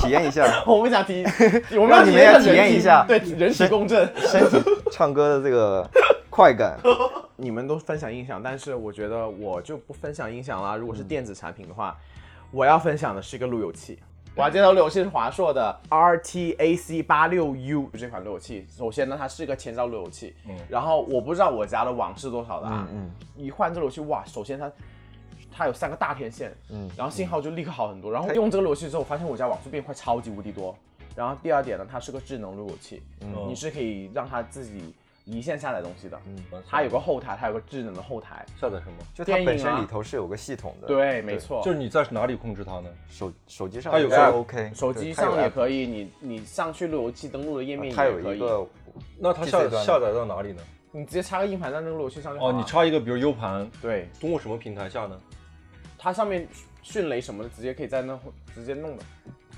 [0.06, 1.24] 体验一下 我们想体，
[1.76, 4.10] 我们让你们也体验一下对人体共振。
[4.16, 4.58] 身体
[4.90, 5.88] 唱歌的这个
[6.30, 6.78] 快感。
[7.36, 10.74] 你们都分享音响，但是我觉得我就不分享音响啦。
[10.74, 11.94] 如果是嗯电子产品的话，
[12.50, 13.98] 我要分享的是一个路由器。
[14.34, 18.66] 我要介绍路由器是华硕的 RTAC 八六 U 这款路由器。
[18.74, 20.34] 首先呢，它是一个千兆路由器，
[20.68, 22.86] 然后我不知道我家的网是多少的啊。
[22.90, 24.70] 嗯一换这路由器，哇，首先它
[25.56, 28.12] 它有三个大天线，嗯然后信号就立刻好很多。
[28.12, 30.76] 然后用这个路由器之后，我发现我家网速变快超级无敌多。
[31.14, 36.20] 然后第二点呢，它是个智能路由器，嗯你是可以让它自己离线下载东西的。
[36.26, 36.36] 嗯
[36.68, 38.44] 它有个后台，它有个智能的后台。
[38.60, 38.98] 下载什么？
[39.14, 42.90] 就它电影啊本身里头是有个系统的，，对，没错，就是你在哪里控制它呢？
[43.08, 48.24] 手手机上它有个 OK，手机上也可以，你你上去路由器登录的页面它也可以。
[48.24, 48.66] 有一个
[49.18, 50.62] 那它下下载到哪里呢？
[50.92, 55.20] 你直接插个硬盘在那个路由器上就好哦，你插一个，比如 U 盘，对，通过什么平台下呢？
[56.06, 56.46] 它上面
[56.84, 58.16] 迅雷什么的直接可以在那
[58.54, 59.02] 直接弄的。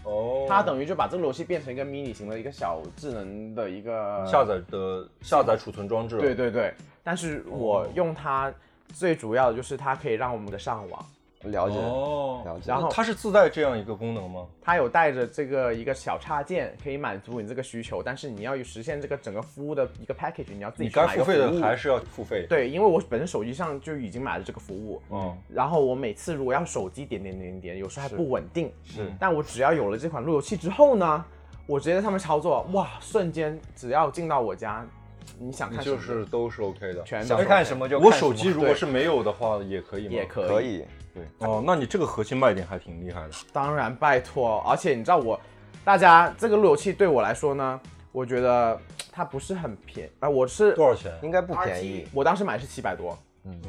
[0.04, 4.46] 哦，它等于就把这个路由器变成一个 mini 型的一个小智能的一个下。
[4.46, 6.16] 载的下载储存装置。
[6.16, 6.72] 对，对对，
[7.04, 8.50] 但是我哦用它
[8.94, 11.04] 最主要的就是它可以让我们的上网，
[11.44, 14.44] 了解，哦，了解然后它是自带这样一个功能吗？
[14.60, 28.72] 它有带着这个一个小插件，可以满足你这个需求，但是你要实现这个整个服务的一个 package，你要自己你该去买一个付费的服务还是要付费。，对，因为我本身手机上就已经买了这个服务，嗯，然后我每次如果要手机点点点点，有时候还不稳定。
[28.84, 31.24] 是但我只要有了这款路由器之后呢，
[31.66, 34.84] 我直接在上面操作，哇，瞬间只要进到我家，
[35.38, 37.02] 你想看什么就是都是 OK 的。
[37.04, 40.14] 全都想看什么就我看什么手机如果是没有的话，也可以吗？
[40.14, 40.84] 也可以。
[41.38, 43.30] 哦，那你这个核心卖点还挺厉害的。
[43.52, 45.40] 当然，拜托，而且你知道我，
[45.84, 47.80] 大家这个路由器对我来说呢，
[48.12, 48.80] 我觉得
[49.12, 51.12] 它不是很便宜，啊、我是多少钱？
[51.22, 53.60] 应该不便宜，我当时买是七百多，嗯，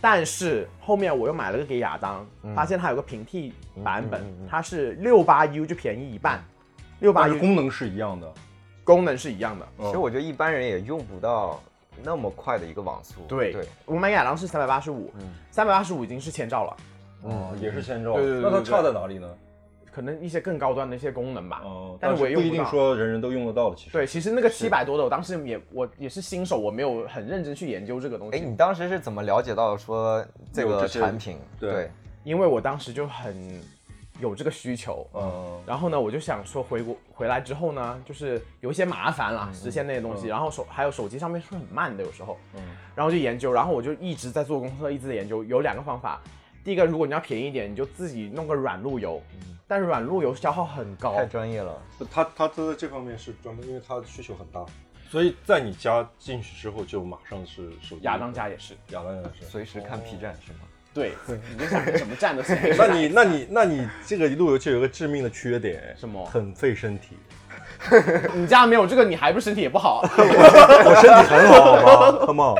[0.00, 3.52] 但是后面我又买了个给亚当，发现它有个平替
[3.84, 6.42] 版本，嗯嗯嗯它是六八 U 就便宜一半，
[7.00, 8.32] 六八 U 功能是一样的。
[8.84, 9.66] 功能是一样的。
[9.78, 11.60] 其实我觉得一般人也用不到
[12.02, 15.12] 那么快的一个网速，对，对，我买亚当是三百八十五，
[15.50, 16.76] 三百八十五已经是千兆了，
[17.22, 18.14] 哦，也是千兆。
[18.14, 19.28] 对对对那它差在哪里呢？
[19.92, 21.62] 可能一些更高端的一些功能吧。
[21.64, 23.76] 哦，但是我也不一定用不到说人人都用得到的。
[23.76, 31.38] 其实，对，其实那个七百多的，我当时也我也是新手，我没有很认真去研究这个东哎，西，你当时是怎么了解到说这个产品？
[31.58, 31.90] 对对，
[32.24, 33.34] 因为我当时就很
[34.20, 35.06] 有这个需求。
[35.14, 40.26] 嗯，然后呢，我就想说回国回来之后呢，就是有一些麻烦啦，实现那些东西。
[40.26, 42.38] 嗯然后手还有手机上面是很慢的，有时候。
[42.54, 42.62] 嗯
[42.94, 45.44] 然后就研究，然后我就一直在做功课，一直在研究。
[45.44, 46.20] 有两个方法，
[46.64, 49.22] 第一个，如果你要便宜一点，你就自己弄个软路由，
[49.68, 51.82] 但是软路由消耗很高，太专业了。
[52.10, 54.64] 他他在这方面是专门，因为他的需求很大，
[55.10, 58.02] 所以在你家进去之后就马上是手机。
[58.02, 58.74] 亚当家也是。
[58.92, 59.44] 亚当家也是。
[59.44, 60.60] 随时看 P 站是吗？
[60.96, 61.12] 对，
[61.52, 62.56] 你就想怎么站都行。
[62.78, 67.18] 那你那你那你这个路由器有个致命的缺点，什么很费身体。
[68.32, 70.00] 你家没有这个，你还不是身体也不好？
[70.08, 72.56] 我身体很好，好吗？Come on。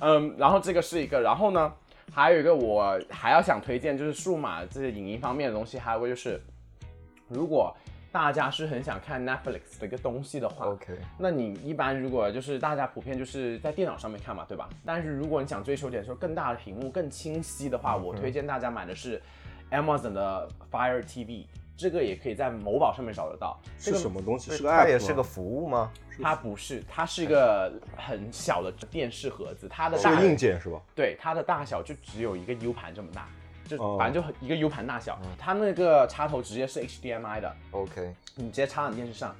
[0.00, 1.70] 嗯，然后这个是一个，然后呢，
[2.14, 6.40] 还有一个我还要想推荐，就是数码这些影音方面的东西，还有个就是，
[7.28, 7.76] 如果
[8.16, 14.70] 大家是很想看 Netflix 的一个东西的话 OK 那你一般如果就是大家普遍就是在电脑上面看嘛，对吧？
[14.86, 19.20] 但是如果你想追求点说更大的屏幕、更清晰的话，我推荐大家买的是
[19.70, 21.44] Amazon 的 Fire TV，
[21.76, 23.60] 这个也可以在某宝上面找得到。
[23.78, 24.50] 这是个什么东西？
[24.50, 25.92] 是个它也是个服务吗？
[26.22, 30.80] 它不是，它是一个很小的电视盒子，它的大是个硬件是吧？
[30.94, 33.28] 对，它的大小就只有一个 U 盘这么大，
[33.66, 35.18] 就哦反正就一个 U 盘大小。
[35.38, 39.34] 它那个插头直接是 HDMI 的，OK，你直接插到你电视上，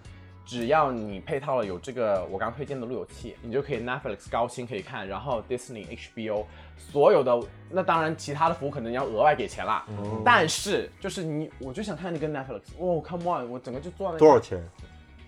[0.44, 6.44] 只要你配套了有这个我刚推荐的路由器，你就可以 Netflix 高清可以看，然后 Disney、HBO
[6.76, 9.84] 所有的，那当然其他的服务可能要额外给钱啦。
[9.88, 14.38] 嗯但是就是你，我就想看那个 Netflix，哦，Come on，我整个就坐在那多少？
[14.40, 14.62] 钱？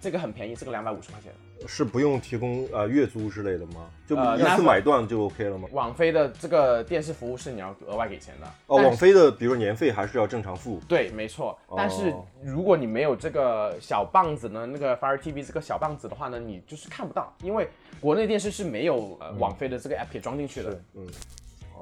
[0.00, 1.32] 这个很便宜，这个两百五十块钱。
[1.66, 3.90] 是不用提供呃月租之类的吗？
[4.06, 5.68] 就呃一次买断就 OK 了吗？
[5.72, 8.46] 网飞的这个电视服务是你要额外给钱的。
[8.66, 10.80] 哦，网飞的比如年费还是要正常付。
[10.88, 11.58] 对，没错。
[11.76, 17.68] 但是哦如果你没有这个小棒子呢，那个 Fire TV 这个小棒子的话呢，你就是看不到，因为
[18.00, 20.80] 国内电视是没有呃网飞的这个 app 给装进去的。
[20.94, 21.06] 嗯，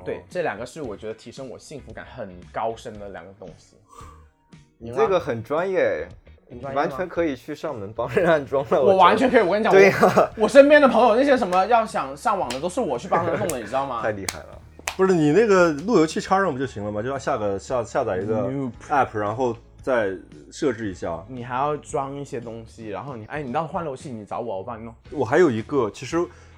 [0.05, 3.77] 对，这两个是我觉得提升我幸福感很高深的两个东西。
[4.79, 6.07] 你这个很专业，
[6.75, 8.83] 完全可以去上门帮人安装了。
[8.83, 14.01] 我完全可以，我跟你讲，对我呀我身边的朋友那些什么要想上网的，都是我去帮他弄的，你知道吗？
[14.03, 14.59] 太厉害了。
[14.97, 17.03] 不是你那个路由器插上不就行了吗？
[17.03, 18.49] 就要下个下下载一个
[18.89, 20.11] app，然后再
[20.51, 21.23] 设置一下。
[21.29, 24.95] 你还要装一些东西，然后你哎，你到时候换路由器，你找我，我帮你弄。
[25.11, 26.17] 我还有一个，其实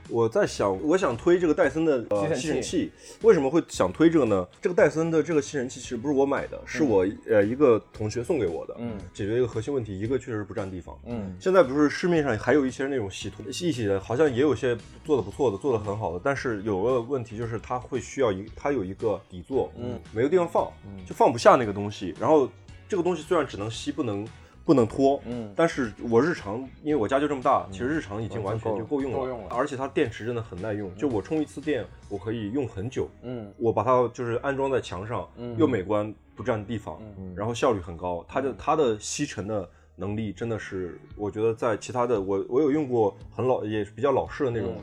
[0.09, 2.91] 我在想，我想推这个戴森的呃吸尘器。
[3.23, 4.47] 为什么会想推这个呢？
[4.61, 8.99] 这个戴森的这个吸尘器其实不是我买的，是我呃一个同学送给我的，嗯。
[9.13, 10.99] 解决一个核心问题，一个确实不占地方。
[11.07, 20.71] 嗯，现在不是市面上还有一些那种洗图一洗的，好像也有些做的不错的，做的很好的，但是有个问题就是它会需要一它有一个底座，嗯，没有地方放，
[21.07, 22.15] 就放不下那个东西。
[22.21, 22.49] 然后
[22.89, 24.27] 这个东西虽然只能吸不能
[24.69, 25.51] 不能拖，嗯。
[25.57, 29.47] 但是我日常因为我家就这么大，其实日常已经完全就够用了，够用了。
[29.49, 33.09] 而且它电池真的很耐用，就我充一次电我可以用很久。
[33.23, 33.51] 嗯。
[33.57, 35.57] 我把它就是安装在墙上，嗯。
[35.57, 37.33] 又美观不占地方，嗯。
[37.35, 38.23] 然后效率很高。
[38.29, 44.77] 它的它的吸尘的能力真的是，我觉得在其他的我我有用过很老也比较老式的那种、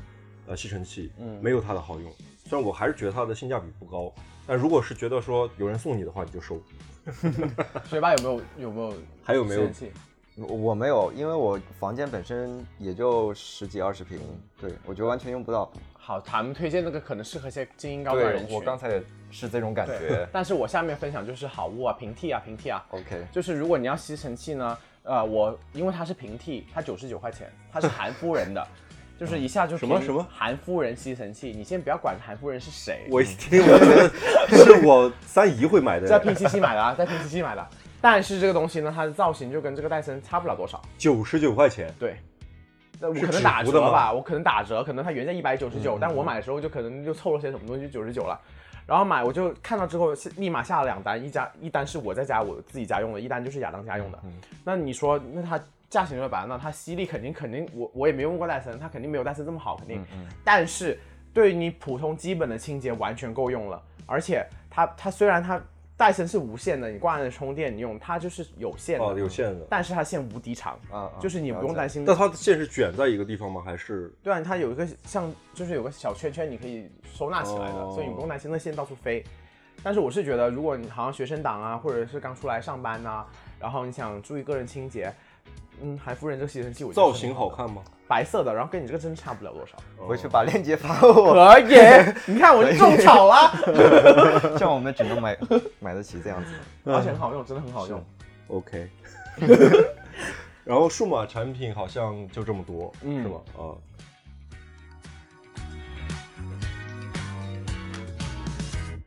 [0.47, 1.37] 呃吸尘器，嗯。
[1.43, 2.11] 没有它的好用。
[2.45, 4.11] 虽然我还是觉得它的性价比不高，
[4.47, 6.59] 但如果是觉得说有人送你的话，你就收。
[7.89, 9.69] 学霸有没有有没有还有没有？
[10.37, 14.19] 我我没有，因为我房间本身也就十几二十平，
[14.59, 15.71] 对我觉得完全用不到。
[15.93, 18.53] 好，他们推荐那个可能适合一些精英高端人群。
[18.55, 20.27] 我刚才也是这种感对觉。
[20.33, 28.67] 但是我下面分享就是好物啊、平替啊、平替啊，OK， 就是如果你要吸尘器呢，呃，我因为它是平替，它九十九块钱，它是韩夫人的，
[29.19, 34.09] 就是一下就什么什么韩夫人吸尘器，你先不要管韩夫人是谁，我一 听我就觉得
[34.63, 37.67] 是我三姨会买的，在 PCC 买的啊，在 PCC 买的，
[38.01, 41.93] 但是这个东西呢，它的造型就跟这个戴森差不了多少，九十九块钱。
[41.99, 42.15] 对。
[42.97, 48.39] 那我可能打折吧，我可能打折，可能它原价一百九十九，但我买的时候就可能就凑了些什么东西，就九十九了。
[48.87, 54.19] 然后买我就看到之后是立马下了两单，一家一单是我在家我自己家用的，一单就是亚当家用的。
[54.63, 60.03] 那你说那它价钱就白，那它吸力肯定肯定我我也没用过戴森，它肯定没有戴森这么好，肯定。
[60.43, 60.99] 但是
[61.33, 65.61] 对于你普通基本的清洁完全够用了，而且它它虽然它
[65.97, 69.65] 戴森是无线的，你挂着充电你用，它就是有线的，哦，有线的。
[69.69, 72.01] 但是它线无敌长，啊，啊就是你不用担心。
[72.01, 72.05] 心。
[72.05, 73.61] 但它的线是卷在一个地方吗？
[73.63, 79.23] 还是对啊，它有一个像就是有个小圈圈，你可以收纳起来的，哦所以你不用担心那线到处飞。
[79.83, 83.25] 但是我是觉得，如果你好像学生党啊，或者是刚出来上班呐、
[83.59, 85.13] 然后你想注意个人清洁，
[85.81, 87.81] 嗯，韩夫人这个吸尘器我觉得造型好看吗？
[88.07, 89.75] 白色的，然后跟你这个真差不了多少。
[90.07, 91.75] 回去把链接发我，可以，
[92.31, 93.51] 你看我就种草了，
[94.57, 95.37] 这样我们只能买
[95.79, 96.51] 买得起这样子。
[96.91, 98.03] 而且很好用，真的很好用。
[98.47, 98.87] OK，
[100.63, 103.41] 然后数码产品好像就这么多，嗯是吗？
[103.57, 103.73] 啊，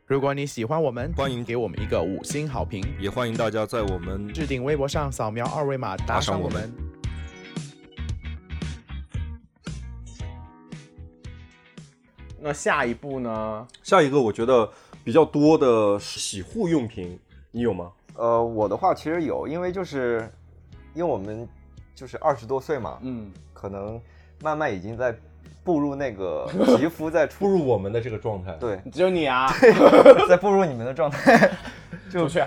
[0.09, 6.73] 如果你喜欢我们，欢迎给我们一个五星好评，也欢迎大家在我们置顶微博上扫描二维码打赏我们。
[12.39, 13.67] 那下一步呢？
[13.83, 14.65] 下一个我觉得
[15.03, 17.91] 比比较多的洗护用品，你有吗？
[18.13, 20.31] 呃，我的话其实有，因为就是
[20.93, 21.49] 因为我们
[21.95, 23.99] 就是二十多岁嘛，嗯，可能
[24.39, 25.11] 慢慢已经在
[25.69, 26.47] 步入那个
[26.77, 29.47] 皮肤在步出入我们的这个状态，对，只有你啊，
[30.27, 31.47] 在步入你们的状态，
[32.09, 32.41] 就去。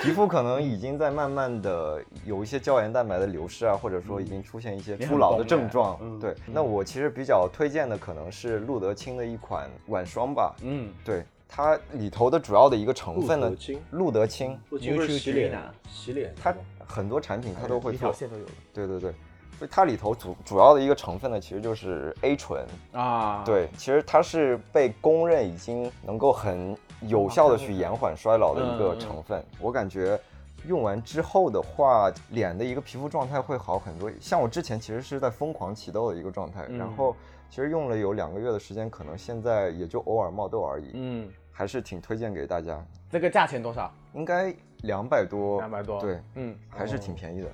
[0.00, 5.98] 皮肤可能已经在慢慢的有一些胶原蛋白的流失啊，或者说已经出现一些初老的症状。
[6.00, 10.54] 嗯对，那我其实比较推荐的可能是路德清的一款晚霜吧。
[10.62, 15.58] 嗯，对，它里头的主要的一个成分呢路德清，路德清，不是洗脸
[15.90, 16.54] 洗脸它
[16.86, 18.18] 很多产品它都会一条做。
[18.18, 19.14] 线都有对对对，
[19.58, 22.64] 所以它里头主主要的一个成分呢，其实就是 A 醇。
[22.92, 29.44] 啊。，对，其实它是被公认已经能够很有效的去延缓衰老的一个嗯嗯成分。
[29.60, 30.18] 我感觉
[30.66, 34.10] 用完之后的话，脸的一个皮肤状态会好很多。
[34.20, 37.14] 像我之前其实是在疯狂起痘的一个状态，嗯然后
[37.50, 42.84] 其实用了有两个月的时间，可能现在也就偶尔冒痘而已，嗯，还是挺推荐给大家。
[43.10, 43.92] 这个价钱多少？
[44.14, 46.00] 应该两百多，两百多。
[46.00, 47.48] 对，嗯，还是挺便宜的。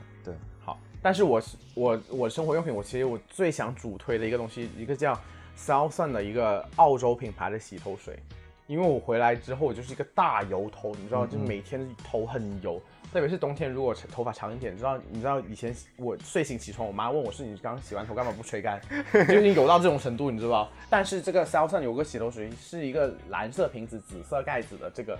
[1.03, 5.18] 但是我是我我生活用品，我其实我最想主推的一个东西，一个叫
[5.59, 8.18] Southern 的一个澳洲品牌的洗头水。
[8.66, 12.80] 因为我回来之后，我就是一个大油头，你知道，就每天头很油，
[13.12, 18.80] 特别是冬天，如果头发长一点，你知道，你知道以前我睡醒起床，我妈问我是你刚洗完头干嘛不吹干，
[19.26, 20.70] 就已经油到这种程度，你知道吧？
[20.88, 25.18] 但是这个 Southern 有个洗头水是一个蓝色瓶子、紫色盖子的这个，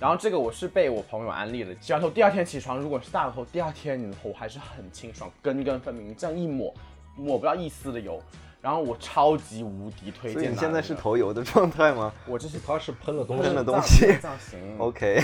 [0.00, 6.72] 然后这个我是被我朋友安利的，洗完头第二天起床，如果是大头，第二天你的头还是很清爽，根根分明，这样一抹，
[7.16, 8.20] 抹不到一丝的油。
[8.62, 14.58] 然后我超级无敌推荐的你现在是头油的状态吗 我这是它是喷了东西喷了的，东西造型？
[14.80, 15.22] OK，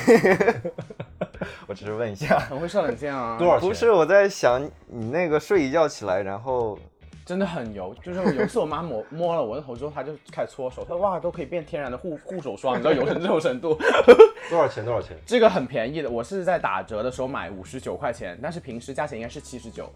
[1.66, 2.38] 我只是问一下。
[2.38, 3.66] 很会上冷箭啊，多少钱？
[3.66, 6.78] 不是，我在想你那个睡一觉起来，然后
[7.30, 7.94] 真的很油。
[8.02, 13.78] 就是有一次我妈摸摸了我的头之后，她就开始搓手，她说哇都可以变天然的护护手霜，你知道油成这种程度。
[14.50, 14.84] 多少钱？
[14.84, 15.16] 多少钱？
[15.24, 19.88] 这个很便宜的，我是在打折的时候买五十九块钱，但是平时价钱应该是七十九。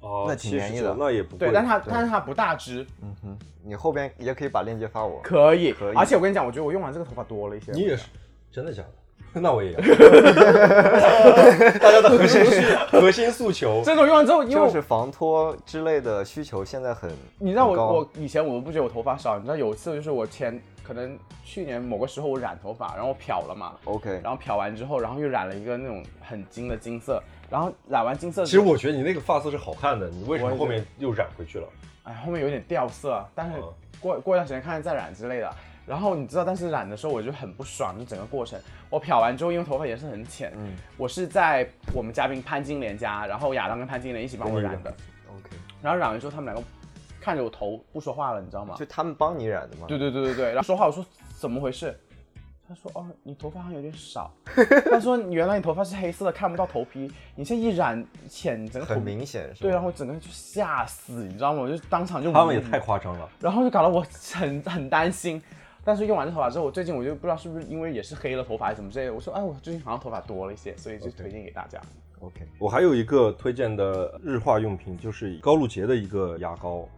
[0.00, 1.46] 哦，那挺便宜的那也不贵。
[1.46, 5.20] 对，但它但是它不大支，嗯哼，你后边也可以把链接发我。
[5.22, 5.72] 可以。
[5.72, 7.70] 可以而且我跟你讲，我觉得我用完这个头发多了一些。
[7.70, 8.08] 你也是，
[8.50, 8.88] 真的假的？
[9.34, 9.78] 那我也要。
[11.78, 31.66] 大家的核心需 核心诉求，这种用完之后，因为我就是防脱之类的需求现在很，你知道我我以前我不觉得我头发少，你知道有一次就是我前可能去年某个时候我染头发，然后我漂了嘛，OK，然后漂完之后，然后又染了一个那种很金的金色，然后染完金色，其实我觉得你那个发色是好看的，你为什么后面又染回去了？
[32.04, 33.64] 哎后面有点掉色，但是嗯
[33.98, 35.50] 过过一段时间看看再染之类的。
[35.86, 38.58] 然后你知道，但是染的时候我就很不爽，就整个过程。
[38.88, 44.90] 我漂完之后，因为头发颜色很浅，嗯我是在我们嘉宾潘金莲家，然后亚当跟潘金莲一起帮我染的。
[45.28, 45.50] OK，
[45.82, 46.62] 然后染完之后，他们两个
[47.20, 48.76] 看着我头不说话了，你知道吗？
[48.78, 49.86] 就他们帮你染的吗？
[49.88, 51.04] 对对对对对，然后说话我说
[51.38, 51.98] 怎么回事？
[52.66, 54.32] 他说哦，你头发好像有点少。
[54.90, 59.60] 他说你原来你头发是黑色的，看不到头皮，你现在一染浅，整个头很明显是？
[59.62, 61.60] 对，然后我整个人就吓死，你知道吗？
[61.60, 63.28] 我就当场就他们也太夸张了。
[63.38, 65.42] 然后就搞得我很很担心。
[65.84, 71.80] 但是用完这头发之后，我最近我就不知道是不是因为也是黑了头发还是怎么之类的，我说哎，我最近好像头发多了一些，所以就推荐给大家。
[72.20, 76.88] OK，我还有一个推荐的日化用品，就是高露洁的一个牙膏，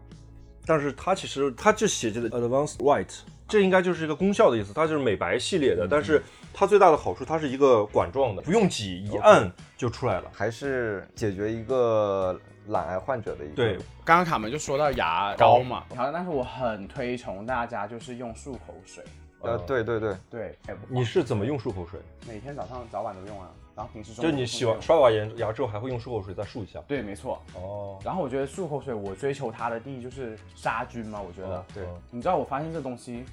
[0.65, 6.23] 但是它其实它就写着的 Advanced White，这应该就是一个功效的意思，它就是美白系列的，但是
[6.53, 10.31] 它最大的好处，它是一个管状的，不用挤，一按就出来了。
[10.33, 12.39] 还是解决一个
[12.69, 19.05] 懒癌患者的一个对，刚刚卡门就说到牙膏嘛，好，但是我很推崇大家就是用漱口水，
[19.41, 22.01] 呃，对对对，对，你是怎么用漱口水？
[22.27, 26.81] 每天早上早晚都用啊，然后平时中就你洗完刷完牙牙之后，还会用漱口水再漱一下？
[26.89, 27.41] 对，没错。
[27.55, 31.63] 哦，然后我觉得漱口水，我追求它的第一就是杀菌嘛，我觉得。
[31.75, 33.25] 对你知道我发现这东西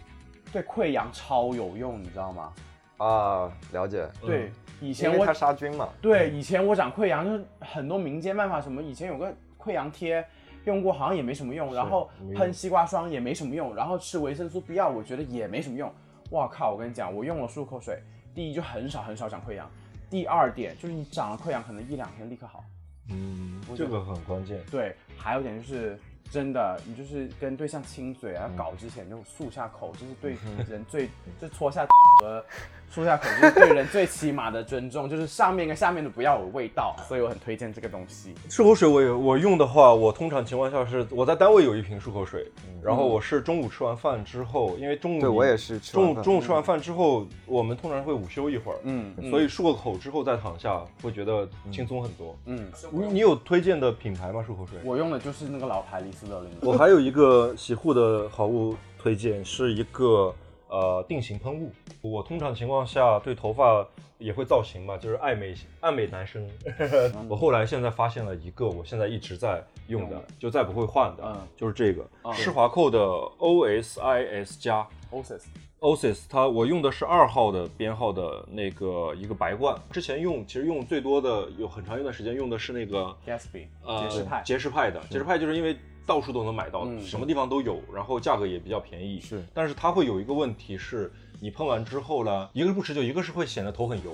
[0.52, 2.54] 对溃疡超有用，你知道吗？
[2.98, 4.06] 啊，了解。
[4.22, 5.88] 对，以前我它杀菌嘛。
[6.02, 10.24] 对以前我长溃疡就是很多民间办法，什么以前有个溃疡贴。
[10.66, 15.94] 用过好像也没什么用，然后喷西瓜霜也没什么用，然后吃维生素 B 二我觉得也没什么用。
[16.30, 16.72] 哇靠！
[16.72, 18.02] 我跟你讲，我用了漱口水，
[18.34, 19.70] 第一就很少很少长溃疡，
[20.14, 22.64] 第二点就是你长了溃疡可能一两天立刻好。
[23.10, 24.64] 嗯，这个很关键。
[24.70, 26.00] 对，还有一点就是
[26.30, 30.38] 真的，你就是跟对象亲嘴啊，搞之前就漱下口，这是对
[30.70, 31.10] 人最
[31.42, 31.84] 就搓下
[32.22, 32.46] 和
[32.94, 38.36] 漱下口，就是对人最起码的尊重，就是上面跟下面的不要有味道， 所以我很推荐这个东西。
[38.50, 42.46] 漱口水我也我用的话，我通常情况下是我在单位有一瓶漱口水，
[42.84, 52.38] 然后我是中午吃完饭之后，因为中午对我也是吃中午中午吃完饭之后，我们通常会午休一会儿，嗯，所以漱个口之后再躺下，会觉得轻松很多。
[52.46, 54.46] 嗯，你你有推荐的品牌吗？
[54.48, 54.78] 漱口水？
[54.84, 56.50] 我用的就是那个老牌李斯德林。
[56.62, 60.34] 我还有一个洗护的好物推荐，是一个
[60.74, 61.72] 呃定型喷雾。
[62.02, 66.50] 我通常情况下对头发也会造型嘛，就是爱美爱美男生。
[67.30, 73.00] 我后来现在发现了一个，我现在一直在用的，就再不会换的，嗯就是这个嗯施华蔻的
[73.38, 74.88] OSIS 加。
[75.14, 89.20] Osis，OSIS，它我用的是二号的编号的那个一个白罐，之前用其实用最多的有很长一段时间用的是那个 Gatsby 呃杰士派杰士派的，杰士派就是因为到处都能买到，嗯什么地方都有，然后价格也比较便宜。
[89.20, 94.12] 是，但是它会有一个问题是，你喷完之后呢，一个是不持久，一个是会显得头很油。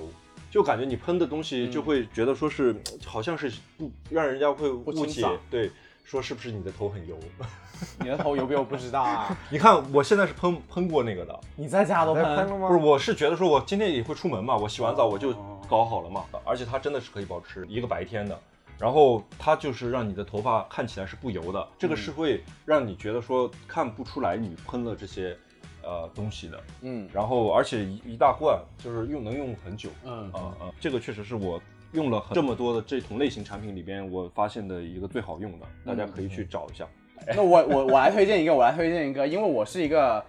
[0.50, 2.74] 就感觉你喷的东西嗯就会觉得说是，
[3.06, 5.70] 好像是不让人家会误解，对，
[6.02, 7.16] 说是不是你的头很油？
[8.00, 12.68] 你的头油不油不知道啊， 你看我现在是喷喷过那个的，你在家都喷喷了吗？
[12.68, 18.38] 不是，我是觉得说，我今天也会出门嘛，我洗完澡我就哦搞好了嘛，而且它真的是可以保持一个白天的，
[18.80, 25.36] 然后它就是让你的头发看起来是不油的，这个是会让你觉得说看不出来你喷了这些
[25.82, 27.08] 呃东西的，嗯。
[27.12, 30.32] 然后而且一一大罐就是用能用很久，嗯。
[30.32, 31.60] 啊啊，这个确实是我。
[31.92, 36.86] 用了很这么多的这种类型产品里边，我发现的一个最好用的，大家可以去找一下。
[37.34, 40.24] 那我我我来推荐一个，我来推荐一个，因为我是一个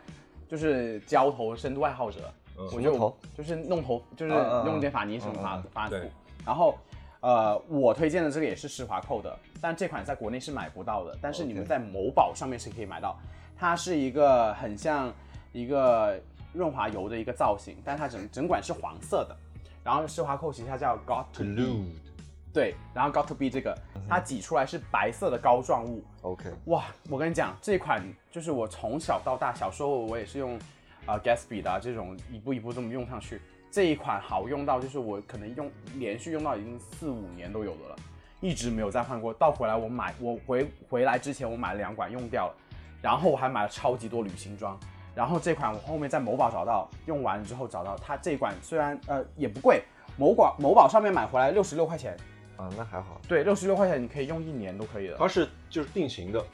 [0.50, 2.68] 就是浇头深度爱好者，嗯。
[2.74, 3.16] 我就头？
[3.38, 4.34] 就是弄头，就是
[4.66, 6.12] 用点发泥什么发嗯嗯对发肤。
[6.44, 6.76] 然后
[7.22, 13.18] 呃，我推荐的这个也是施华蔻的，但这款在国内是买不到的，但是你们在某宝上面是可以买到。
[13.56, 15.14] 它是一个很像
[15.52, 16.20] 一个
[16.52, 19.38] 润滑油的一个造型，但它整整管是黄色的。
[19.84, 21.86] 然后施华蔻旗下叫 Got to Be，Blue
[22.52, 23.78] 对，然后 Got to Be 这个
[24.10, 30.56] 它挤出来是白色的膏状物，OK，哇，我跟你讲，这款就是我从小到大，小时候我也是用
[31.06, 33.40] 啊、呃 Gatsby 的、啊、这种一步一步这么用上去。
[33.72, 37.96] 这一款好用到就是我可能用连续用到已经四五年都有的了，
[38.42, 39.34] 一直没有再换过。
[39.34, 42.56] 到回来我买我回回来之前我买了两管用掉了，
[43.02, 44.78] 然后我还买了超级多旅行装。
[45.16, 49.84] 然后这款我后面在某宝找到，用完之后找到它这款虽然呃也不贵，
[50.18, 52.16] 某宝某宝上面买回来六十六块钱，
[52.58, 53.20] 啊，那还好。
[53.28, 55.16] 对，六十六块钱你可以用一年都可以的。
[55.18, 56.46] 它是就是定型的，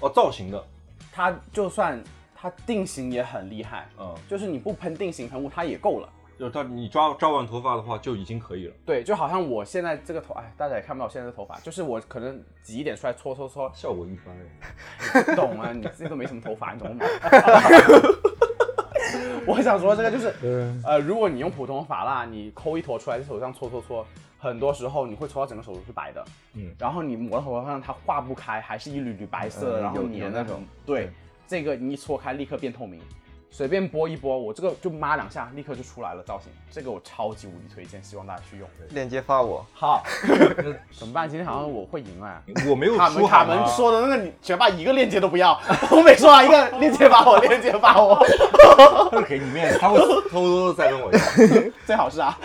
[0.00, 0.64] 哦，造型的，
[1.12, 2.02] 它就算
[2.34, 6.08] 它定型也很厉害，嗯，就是你不喷定型喷雾它也够了。
[6.38, 8.74] 就是它你抓抓完头发的话就已经可以了。
[8.84, 14.34] 对，就好像我现在这个头，哎，大家也看不到我现在的头发，就是我可能挤一点出来搓搓搓，效果一般。
[15.24, 17.04] 不懂啊，你自己都没什么头发，你懂吗？
[19.46, 20.32] 我想说这个就是，
[20.84, 24.06] 呃，如果你用普通发蜡，你抠一坨出来在手上搓搓搓，
[24.38, 26.24] 很多时候你会搓到整个手都是白的，
[26.54, 31.10] 嗯然后你抹到头发上它化不开，还是一缕缕白色的，嗯然后有粘那种有那种，对，
[31.46, 33.00] 这个你一搓开立刻变透明，
[33.56, 38.68] 随便拨一拨，我这个就抹两下立刻就出来了造型，这个我超级无敌推荐，希望大家去用。
[38.90, 40.02] 链接发我，好，
[40.98, 41.30] 怎么办？
[41.30, 42.42] 今天好像我会赢哎。
[42.68, 45.56] 我没有卡门说卡门说的那个，你学霸一个链接都不要，
[45.92, 48.18] 我每说完一个链接发我，链接发我，
[49.12, 51.18] 他是给你面子，他会偷偷的再跟我要。
[51.86, 52.36] 最好是啊，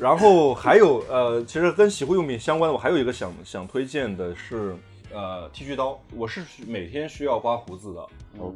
[0.00, 4.74] 然后还有呃，其实跟洗护用品相关的，我还有一个想想推荐的是
[5.16, 8.06] 呃剃须刀，我是每天需要刮胡子的。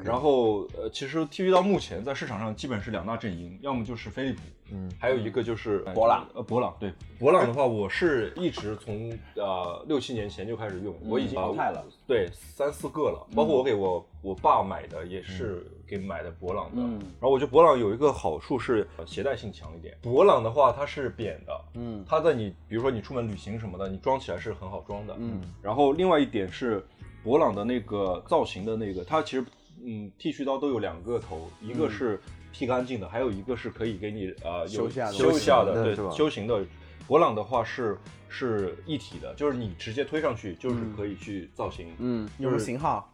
[0.04, 4.42] 然后呃，其实剃须刀目前在市场上基本是两大阵营，要么就是飞利浦，
[4.72, 6.26] 嗯，还有一个就是博朗。
[6.34, 6.92] 呃，博朗对。
[7.18, 16.80] 博朗的话，我是一直从呃六七年前就开始用，我已经淘汰了，对三四个了，包括我给我我爸买的也是给买的博朗的。
[16.82, 16.98] 嗯。
[17.20, 19.96] 然后我觉得博朗有一个好处是呃携带性强一点。
[20.00, 22.04] 博朗的话，它是扁的，嗯。
[22.08, 25.14] 它在你比如说你出门旅行什么的，你装起来是很好装的。
[25.18, 25.42] 嗯。
[25.60, 26.82] 然后另外一点是，
[27.22, 29.44] 博朗的那个造型的那个，它其实
[29.84, 32.18] 嗯剃须刀都有两个头，一个是
[32.52, 36.64] 剃干净的，还有一个是可以给你呃有修下的修下的，对修行的是吧修行的。
[37.06, 37.98] 博朗的话是
[38.28, 41.88] 是一体的，就是你直接推上去就是可以去造型。
[41.98, 43.10] 嗯，有什么型号？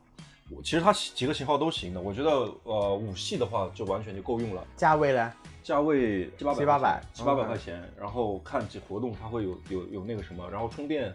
[0.51, 2.30] 我其实它几个型号都行的，我觉得
[2.64, 4.62] 呃五系的话就完全就够用了。
[4.76, 5.32] 价位呢？
[5.62, 11.12] 价位七八百七八百七八百嗯块钱，然后看这活动它会有有有那个什么，然后充电，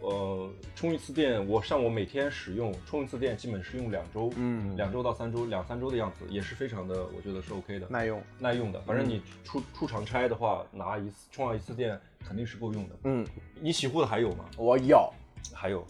[0.00, 8.22] 呃，充一次电，我像我每天使用充一次电，基本是用两周，嗯两周到三周，两三周的样子，也是非常的，我觉得是 OK 的，耐用。
[8.38, 8.80] 耐用的。
[8.82, 12.96] 反正你出出长差的话，拿一次充上一次电肯定是够用的。
[13.04, 13.26] 嗯，
[13.60, 14.44] 你洗护的还有吗？
[14.56, 15.12] 我有，
[15.52, 15.86] 还有，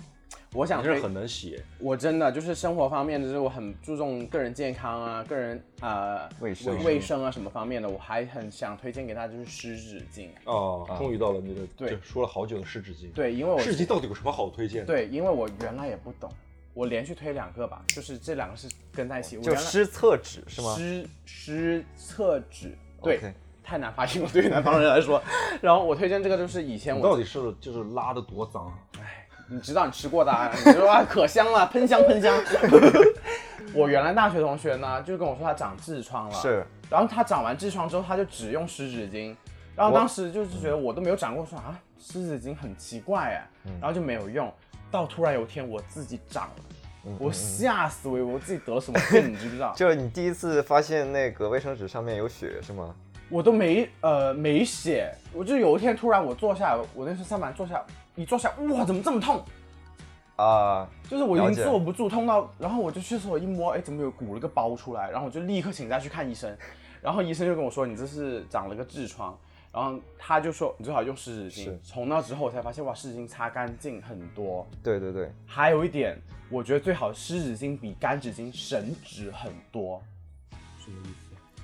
[0.52, 10.28] 我想是很能写，我真的就是生活方面，就是我很注重个人健康啊，个人呃卫生卫生啊什么方面的，我还很想推荐给大家就是湿纸巾。
[10.44, 14.86] 哦，终于到了你的，对说了好久的湿纸巾。，对，因为我湿纸巾到底有什么好推荐的？
[14.86, 16.28] 对，因为我原来也不懂，
[16.74, 19.36] 我连续推两个吧，就是这两个是跟在一起。
[19.36, 20.74] 我就湿厕纸是吗？
[20.76, 23.20] 湿湿厕纸，对
[23.62, 25.22] 太难发音了，对于南方人来说。
[25.62, 28.74] 然后我推荐这个就是以前我到底是就是拉的多脏啊？
[29.50, 32.32] 你知道你吃过的、啊，你说啊可香了，喷香喷香。
[33.74, 39.34] 我原来大学同学呢，就跟我说他长痔疮了，是，然后他长完痔疮之后，他就只用湿纸巾，
[39.74, 43.48] 然后当时就是觉得我都没有长过，说啊湿纸巾很奇怪哎，
[43.80, 44.52] 然后就没有用，
[44.90, 49.72] 到突然有一天我自己长了，我吓死我，我自己得了什么病，你知不知道？
[49.76, 52.94] 就是你第一次发现那个卫生纸上面有血是吗？
[53.28, 57.80] 我都没呃没血，我就有一天突然我坐下来，我那时候上班坐下，
[58.16, 59.42] 一坐下，哇，怎么这么痛？
[60.36, 65.10] 啊、就是我已经坐不住，痛到，然后我就去厕所一摸，哎，怎么有鼓了个包出来？
[65.10, 66.56] 然后我就立刻请假去看医生，
[67.02, 69.38] 然后医生就跟我说，你这是长了个痔疮，
[69.70, 71.78] 然后他就说你最好用湿纸巾。
[71.82, 74.66] 从那之后我才发现，哇，湿纸巾擦干净很多。
[74.82, 80.02] 对对对，还有一点，我觉得最好湿纸巾比干纸巾省纸很多。
[80.82, 81.19] 什么意思？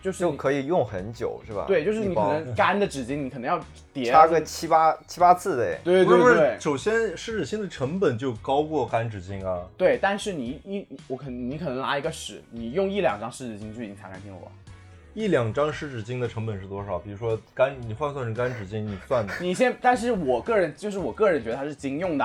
[0.06, 1.64] 就是就可以用很久是吧？
[1.66, 3.60] 对，就是你可能 干的纸巾，你可能要
[3.92, 5.80] 叠擦个七八七八次的哎。
[5.82, 9.66] 对不是不是，对对首先湿纸巾的成本就高过干纸巾啊。
[9.76, 14.46] 对，但是你一我可能你可能拉一个屎，你用一两张湿纸巾就已经擦干净了吧？
[15.12, 17.00] 一两张湿纸巾的成本是多少？
[17.00, 22.24] 比如说干，你换算成干纸巾，你算你先，但是我个人就是我个人觉得它是经用的，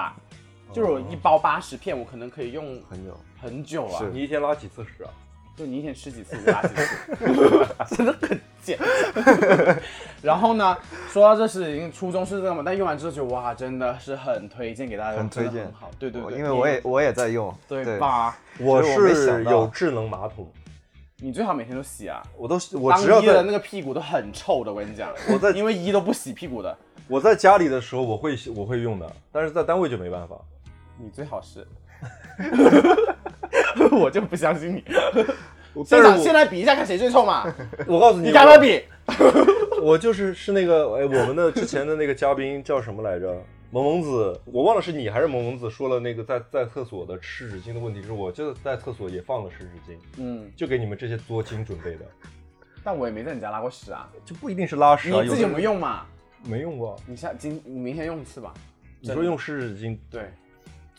[0.71, 3.17] 就是我一包八十片，我可能可以用很久。
[3.41, 4.07] 很久了。
[4.13, 5.09] 你一天拉几次屎啊？
[5.55, 8.79] 就你一天吃几次，我拉几次，真的很贱。
[10.21, 10.75] 然后呢，
[11.09, 15.91] 说到这是已经初衷是这个嘛，但用完之后就哇，真的是很推荐给大家，很推荐很好。
[15.99, 17.53] 对对对，因为我也我也在用。
[17.67, 18.37] 对吧？
[18.59, 20.51] 我是想有智能马桶，
[21.17, 22.23] 你最好每天都洗啊。
[22.37, 26.75] 我都我当只要在一的那个屁股都很臭的，我跟你讲，我在因为一都不洗屁股的，
[27.07, 30.35] 我在家里的时候我会我会用的，但是在单位就没办法。
[30.97, 31.67] 你最好是。
[33.91, 34.83] 我就不相信你。
[35.89, 37.45] 但现在比一下看谁最臭嘛？
[37.87, 38.83] 我告诉你，你敢不敢比？
[39.81, 43.41] 我就是是那个哎，我们的之前的那个嘉宾叫什么来着？
[43.73, 51.99] 萌萌子，我忘了是你还是萌萌子说了那个在在厕所的湿纸巾的问题，是我就在厕所也放了湿纸巾，嗯，就给你们这些作精准备的，
[52.83, 54.09] 但我也没在你家拉过屎啊。
[54.25, 56.05] 就不一定是拉屎啊，你自己有没有用嘛？
[56.43, 56.99] 没用过？
[57.05, 58.53] 你下今你明天用一次吧。
[58.99, 60.23] 你说用湿纸巾，对，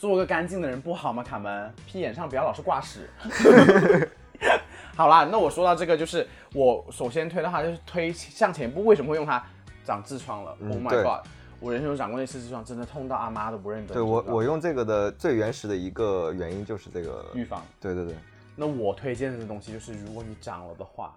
[0.02, 1.22] 做个干净的人不好吗？
[1.22, 3.08] 卡门，屁眼上不要老是挂屎。
[4.96, 8.84] 好啦，那我说到这个，就是我首先推的话，就是推向前步。
[8.84, 9.40] 为什么会用它？
[9.84, 11.24] 长痔疮了、嗯 o h my god！
[11.60, 13.94] 我人生中长过一次痔疮，真的痛到阿妈都不认得。
[13.94, 17.24] 对我我用这个的最原始的一个原因就是这个。
[17.32, 17.64] 预防。
[17.80, 18.16] 对对对，
[18.56, 21.14] 那我推荐的东西就是，如果你长了的话，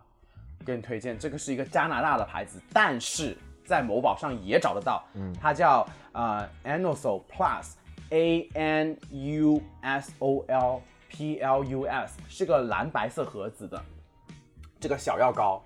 [0.63, 7.23] 给你推荐这个是一个加拿大的牌子，但是在某宝上也找得到，嗯它叫呃 Anosol
[8.09, 13.81] Plus，A N U S O L P L U S，是个蓝白色盒子的
[14.79, 15.61] 这个小药膏，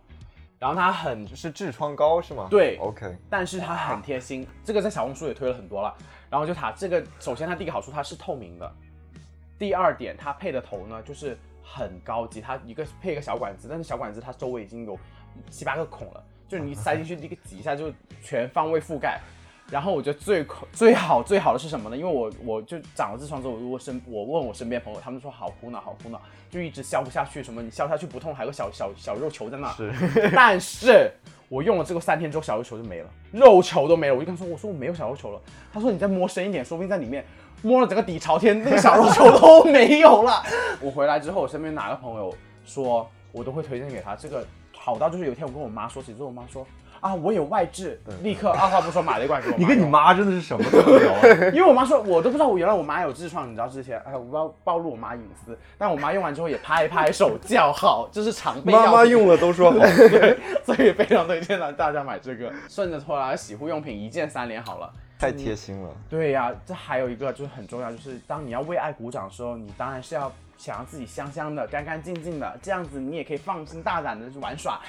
[0.57, 2.47] 然后它很是痔疮膏是吗？
[2.49, 5.95] 对，OK，但是它很贴心，这个在小红书也推了很多了。
[6.29, 8.71] 然后就它这个，首先它第一个好处它是透明的，
[9.57, 14.97] 第二点它配的头呢就是很高级，它一个配一个小管子，但是小管子它周围已经有
[15.49, 19.19] 七八个孔了，就是你塞进去 一个挤一下就全方位覆盖。
[19.71, 21.95] 然后我觉得最最好最好的是什么呢？
[21.97, 29.71] 因为我我就长了痔疮之后，我身我问我身边朋友，他们说好苦恼好苦恼，就一直消不下去，什么你消下去不痛，还有个小小小肉球在那。
[29.73, 29.93] 是
[30.35, 31.11] 但是
[31.49, 34.15] 我用了这个三天之后，小肉球就没了，肉球都没了。
[34.15, 35.39] 我就跟他说，我说我没有小肉球了。
[35.71, 37.23] 他说你再摸深一点，说不定在里面
[37.61, 40.41] 摸了整个底朝天，那个小肉球都没有了。
[40.81, 42.33] 我回来之后，我身边哪个朋友
[42.65, 44.15] 说，我都会推荐给他。
[44.15, 44.43] 这个
[44.75, 46.65] 好到就是有一天我跟我妈说起之后，我妈说。
[46.99, 51.21] 啊，我有外痔，立刻二话不说买了一罐给我你跟你妈真的是什么都能聊啊！
[51.53, 59.77] 因为我妈说，我都不知道我原来我妈有痔疮，你知道之前，哎，我不要暴露我妈隐私，但我妈用完之后也拍拍手 叫好，这是常备药妈妈用了都说好。
[59.79, 62.51] 对，所以非常推荐大家买这个。
[62.67, 64.91] 顺着拖拉洗护用品一键三连好了。
[65.17, 65.89] 太贴心了。
[66.09, 74.79] 对呀、这还有一个就是很重要，就是当你要为爱鼓掌的时候，你当然是要想要自己香香的、干干净净的，这样子你也可以放心大胆的去玩耍。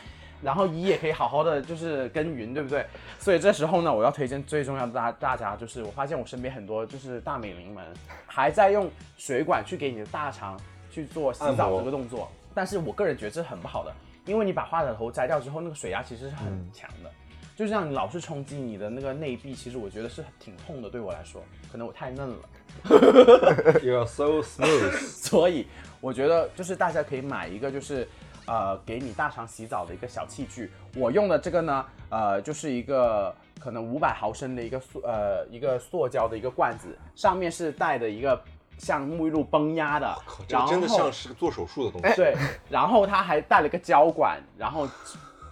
[0.43, 2.85] 然后一也可以好好的就是耕耘，对不对？
[3.19, 7.85] 所以这时候呢，我要推荐最重要的大大家就是，我发现我身边很多就是大美龄们
[8.27, 10.59] 还在用水管去给你的大肠
[10.91, 13.93] 去做洗澡这个动作，但是我个人觉得这很不好的，
[14.27, 17.11] 因为你把话筒头摘掉之后，那个水压其实是很强的。
[17.57, 20.89] 就这样，你老是冲击你的那个内壁，其实我觉得是挺痛的。
[20.89, 22.37] 对我来说，可能我太嫩了。
[23.85, 24.93] You are so smooth。
[24.97, 25.67] 所以
[26.01, 28.09] 我觉得就是大家可以买一个就是
[28.51, 30.73] 呃给你大肠洗澡的一个小器具。
[30.97, 38.43] 我用的这个呢，呃，就是一个可能五百毫升的一个塑呃一个塑胶的一个罐子，上面是带的一个
[38.77, 42.35] 像沐浴露崩压的，然后这个真的像是个做手术的东西，对，
[42.69, 44.89] 然后它还带了个胶管，然后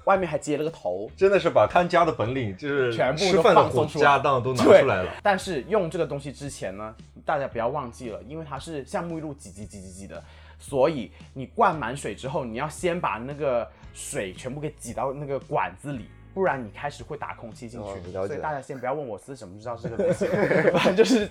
[0.04, 1.08] 外面还接了个头。
[1.16, 5.10] 真的是把看家的本领，就是全部都放松家当都拿出来了。
[5.22, 6.94] 但是用这个东西之前呢，
[7.24, 10.24] 大家不要忘记了，因为它是像沐浴露挤挤挤挤挤的，
[10.58, 16.06] 所以你灌满水之后，你要先把那个水全部给挤到那个管子里。
[16.34, 20.26] 不然你开始会打空气进去，哦所以大家先不要问我是什么知道这个东西，
[20.70, 21.28] 反正就是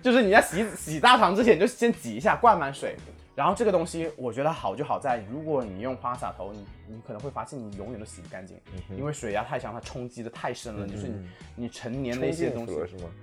[0.00, 2.96] 就是你在洗洗大肠之前，你就先挤一下，灌满水。
[3.34, 8.56] 然后这个东西我觉得好就好在，如果你用花洒头，你你可能会发现你永远都洗不干净，
[8.96, 12.74] 因为水压太强，它冲击的太深了，就是你你成年的一些东西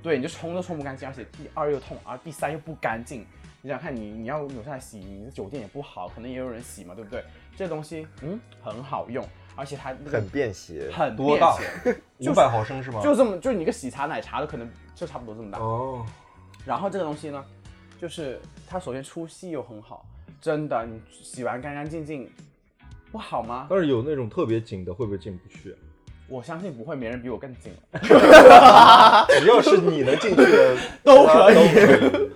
[0.04, 3.26] 对，你就冲都冲不干净，而且第二又痛，而第三又不干净。
[3.66, 7.24] 你想想看你你要扭下来洗，你的酒店也不好，可能也有人洗嘛，对不对？
[7.58, 13.02] 这东西嗯很好用，而且它那个很便携，很多大便携 五百毫升是吗？
[13.02, 15.58] 就这么，就你一个喜茶奶茶的可能就差不多这么大。
[15.58, 16.06] 哦，
[16.64, 17.44] 然后这个东西呢，
[18.00, 20.06] 就是它首先出细又很好，
[20.40, 22.30] 真的，你洗完干干净净，
[23.12, 23.66] 不好吗？
[23.68, 25.78] 但是有那种特别紧的，会不会进不去啊？
[26.28, 28.00] 我相信不会，没人比我更紧了。
[29.40, 32.30] 只要是你能进去的， 都可以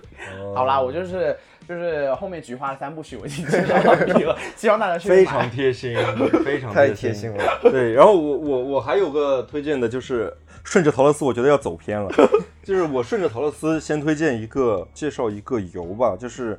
[0.54, 1.36] 好啦，我就是
[1.68, 5.96] 就是后面菊花的三部曲我已经知道了， 希望大家去非常贴心，
[6.44, 7.58] 非常太贴贴心了。
[7.62, 10.32] 对，然后我我我还有个推荐的，就是
[10.64, 12.10] 顺着陶乐斯，我觉得要走偏了，
[12.62, 16.58] 就是我顺着陶乐斯先推荐一个，介绍一个油吧，就是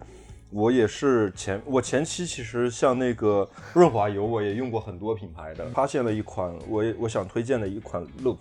[0.49, 8.38] 我也是前我前期其实像那个润滑油，我也用过很多品牌的，发现了一款我也我想推荐的一款 Loop，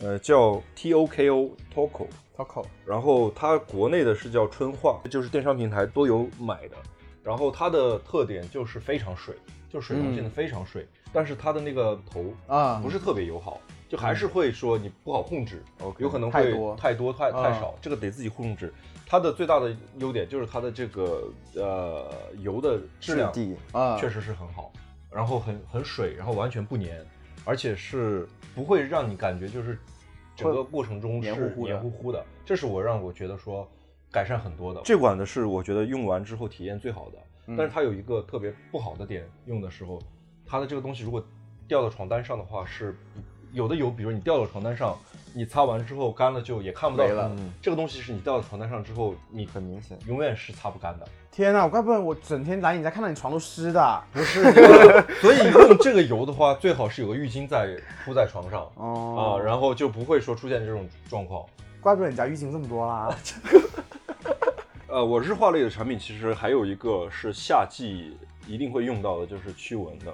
[0.00, 2.06] 呃，叫 T O K O Toco。
[2.36, 6.76] Coco，然后它国内的是叫春化，就是电商平台都有买的。
[7.20, 9.34] 然后它的特点就是非常水，
[9.68, 12.78] 就水溶性的非常水，但是它的那个头啊。
[12.80, 15.64] 不是特别友好，就还是会说你不好控制，
[15.98, 16.76] 有可能会太多。
[16.76, 18.72] 太多太少，这个得自己控制。
[19.04, 23.32] 它的最大的优点就是它的这个呃油的质量
[23.72, 23.98] 啊。
[23.98, 24.72] 确实是很好，
[25.10, 27.04] 然后很很水，然后完全不粘，
[27.44, 29.78] 而且是不会让你感觉就是
[30.36, 33.68] 整个过程中是黏糊糊的黏糊糊的，这是我让我觉得说
[34.10, 34.80] 改善很多的。
[34.84, 40.00] 这款的是我觉得用完之后体验最好的，嗯但是它有一个特别不好的点，用的时候，
[40.46, 41.24] 它的这个东西如果
[41.66, 43.20] 掉到床单上的话是不。
[43.52, 44.96] 有的油，比如你掉到床单上，
[45.32, 49.98] 你擦完之后干了就也看不到没了嗯这个东西是你掉到床单上之后，你很明显。
[50.06, 51.06] 永远是擦不干的。
[51.30, 54.02] 天哪，我怪不得我整天来你家看到你床都湿的。
[54.12, 54.42] 不是，
[55.20, 61.44] 所以用这个油的话，最好是有个浴巾在铺在床上哦啊，然后就不会说出现这种状况。
[61.80, 63.16] 怪不得你家浴巾这么多啦。
[64.88, 70.06] 呃，我日化类的产品其实还有一个是夏季一定会用到的，就是驱蚊的。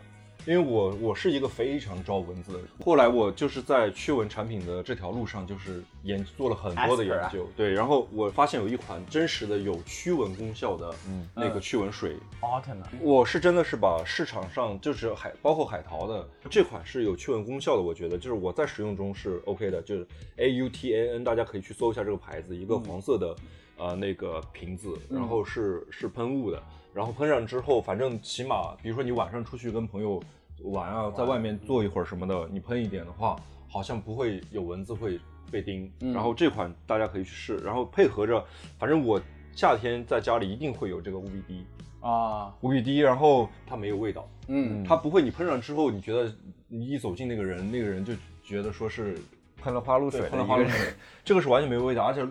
[0.47, 10.95] 因为我我是一个非常招蚊子的人，后来我就是在驱蚊产品的这条路上，就是研做了很多的研究，对，然后我发现有一款真实的有驱蚊功效的
[11.35, 23.35] 那个驱蚊水，Autumn 啊我是真的是把市场上就是海包括海淘的这款是有驱蚊功效的，我觉得就是我在使用中是 OK 的，就是 A U T A N，大家可以去搜一下这个牌子，一个黄色的、
[23.79, 26.63] 呃那个瓶子，然后是是喷雾的，
[26.95, 30.23] 然后喷上之后，反正起码比如说你晚上出去跟朋友
[30.63, 33.37] 玩啊，在外面坐一会儿什么的，你喷一点的话，
[33.69, 35.19] 好像不会有蚊子会
[35.51, 35.93] 被叮。
[35.99, 38.43] 然后这款大家可以去试，然后配合着，
[38.79, 39.21] 反正我
[39.53, 41.65] 夏天在家里一定会有这个 UVD。
[42.01, 46.31] 啊，无比低，然后它没有味道，嗯，它不会你喷上之后，你觉得
[46.69, 49.19] 你一走近那个人，那个人就觉得说是
[49.57, 50.93] 喷了花露水喷了花露水，
[51.25, 52.23] 这个是完全没有味道，而且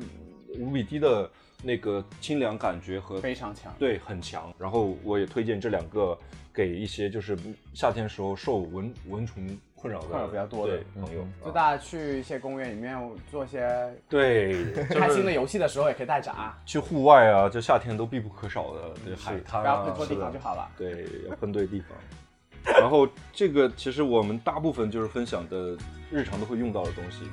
[0.60, 1.28] 无比低的
[1.64, 3.74] 那个清凉感觉和非常强。
[3.80, 4.54] 对很强。
[4.60, 6.16] 然后我也推荐这两个
[6.54, 7.38] 给一些就是
[7.74, 9.44] 夏天时候受蚊蚊虫
[9.76, 12.98] 困扰的困扰比较多的朋友，啊就大家去一些公园里面
[13.30, 20.70] 做一些对 开心的游戏的时候，也可以带着啊，去户外啊，就夏天都必不可少的，对海滩不要啊，喷错地方就好了。
[20.78, 21.90] 对，要喷对地方。
[22.80, 25.76] 然后这个其实我们大部分就是分享的
[26.10, 27.26] 日常都会用到的东西。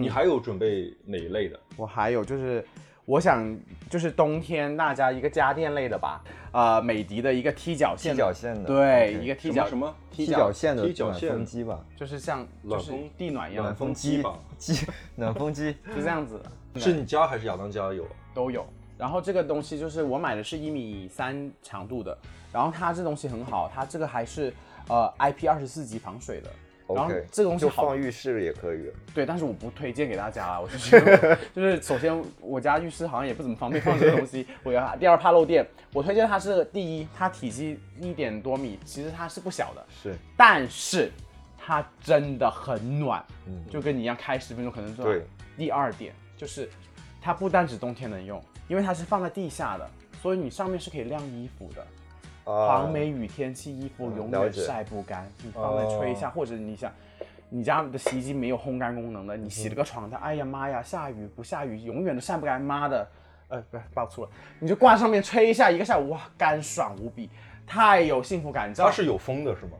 [0.00, 1.58] 嗯你还有准备哪一类的？
[1.76, 2.64] 我还有就是，
[3.04, 3.58] 我想
[3.90, 6.22] 就是冬天大家一个家电类的吧，
[6.52, 14.86] 呃，美的的一个踢脚线踢，脚线的，对一个踢脚什么什么踢踢脚线的暖踢脚线风机吧，就是像就是暖风地暖一样的， 暖风机吧机
[15.16, 16.40] 暖风机，就这样子
[16.74, 18.06] 的是你家还是亚当家有？
[18.34, 18.66] 都有。
[18.98, 22.16] 然后这个东西就是我买的是一米三长度的，
[22.52, 24.52] 然后它这东西很好，它这个还是
[24.88, 26.48] 呃 IP 二十四级防水的。
[26.94, 28.90] 然后这个东西放浴室也可以。
[29.14, 35.66] 对，但是我不推荐给大家啊，我就觉得 就是首先我家浴室好像也不怎么方便放这个东西，我要第二怕漏电。
[35.92, 41.10] 我推荐它是第一，它体积一点多米，其实它是不小的，是，但是
[41.58, 45.22] 它真的很暖，嗯就跟你一样开十分钟可能就对。
[45.56, 46.68] 第二点就是
[47.20, 49.88] 它不单指冬天能用，因为它是放在地下的，
[50.22, 51.86] 所以你上面是可以晾衣服的。
[52.44, 56.90] 啊黄梅雨天气衣服嗯永远晒不干，你放在吹一下，或者你想。
[57.54, 63.06] 你家的洗衣机没有烘干功能的，你洗了个床单，哎呀妈呀，下雨不下雨，永远都晒不干，妈的，
[63.48, 67.28] 呃，不是爆粗了，你就挂上面吹一下，一个下午，哇，干爽无比，
[67.66, 68.86] 太有幸福感，你知道？
[68.86, 69.72] 它是有风的是吗？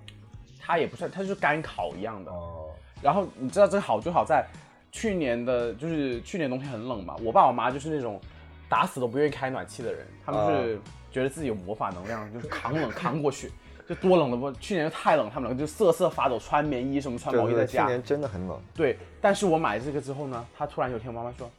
[0.61, 2.31] 它也不算，它就是干烤一样的。
[2.31, 2.69] 哦，
[3.01, 4.45] 然后你知道这个好就好在，
[4.91, 8.21] 去年的就是去年冬天很冷嘛，我爸我妈就是那种
[8.69, 10.79] 打死都不愿意开暖气的人，他们是
[11.13, 13.53] 觉得自己有魔法能量，就是扛冷扛过去，
[13.87, 17.93] 就多冷的不，去年太冷，他们两个就瑟瑟发抖，穿棉衣什么穿毛衣在家，去。
[17.93, 18.59] 年真的很冷。
[18.75, 21.51] 对，但是我买这个之后呢，他突然有一天我妈妈说，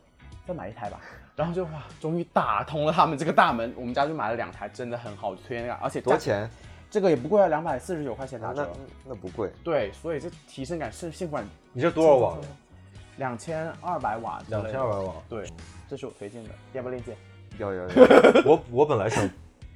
[0.48, 1.00] 再买一台吧。
[1.36, 6.20] 然后就哇，终于打通了他们这个大门，我们家就买了两台，真的很好，我推荐那个，而且多少？
[6.20, 6.50] 钱？
[6.92, 8.70] 这个也不贵啊，两百四十九块钱打那折。
[9.04, 9.50] 那不贵。
[9.64, 12.42] 对，所以这提升感是幸福感你这多少瓦的？
[13.18, 15.14] 两千二百瓦两千二百瓦。
[15.28, 15.44] 对，
[15.90, 17.16] 这是我推荐的，要不要链接？
[17.58, 17.90] 要要要，
[18.46, 19.28] 我我本来想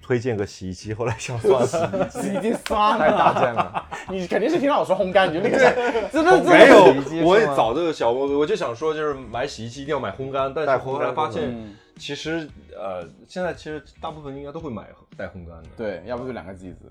[0.08, 3.86] 推荐个洗衣机，后来想 算了，洗衣机算太大了，件了。
[4.10, 5.74] 你肯定是听到我说烘干，你就那个想，
[6.10, 14.88] 真的没有我也早就想，我我就想说，就是买洗衣机一定要买烘干，但是后来发现，其实呃，现在其实大部分应该都会买
[15.18, 15.70] 带烘干的。
[15.76, 16.90] 对，要不就两个机子。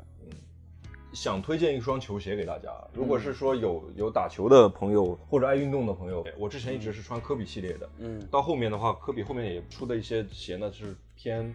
[1.14, 11.54] 想推荐一双球鞋给大家，如嗯果是说有有打球的朋友或者爱运动的朋友，我之前一直是穿科比系列的，嗯，到后面的话，科比后面也出的一些鞋呢是偏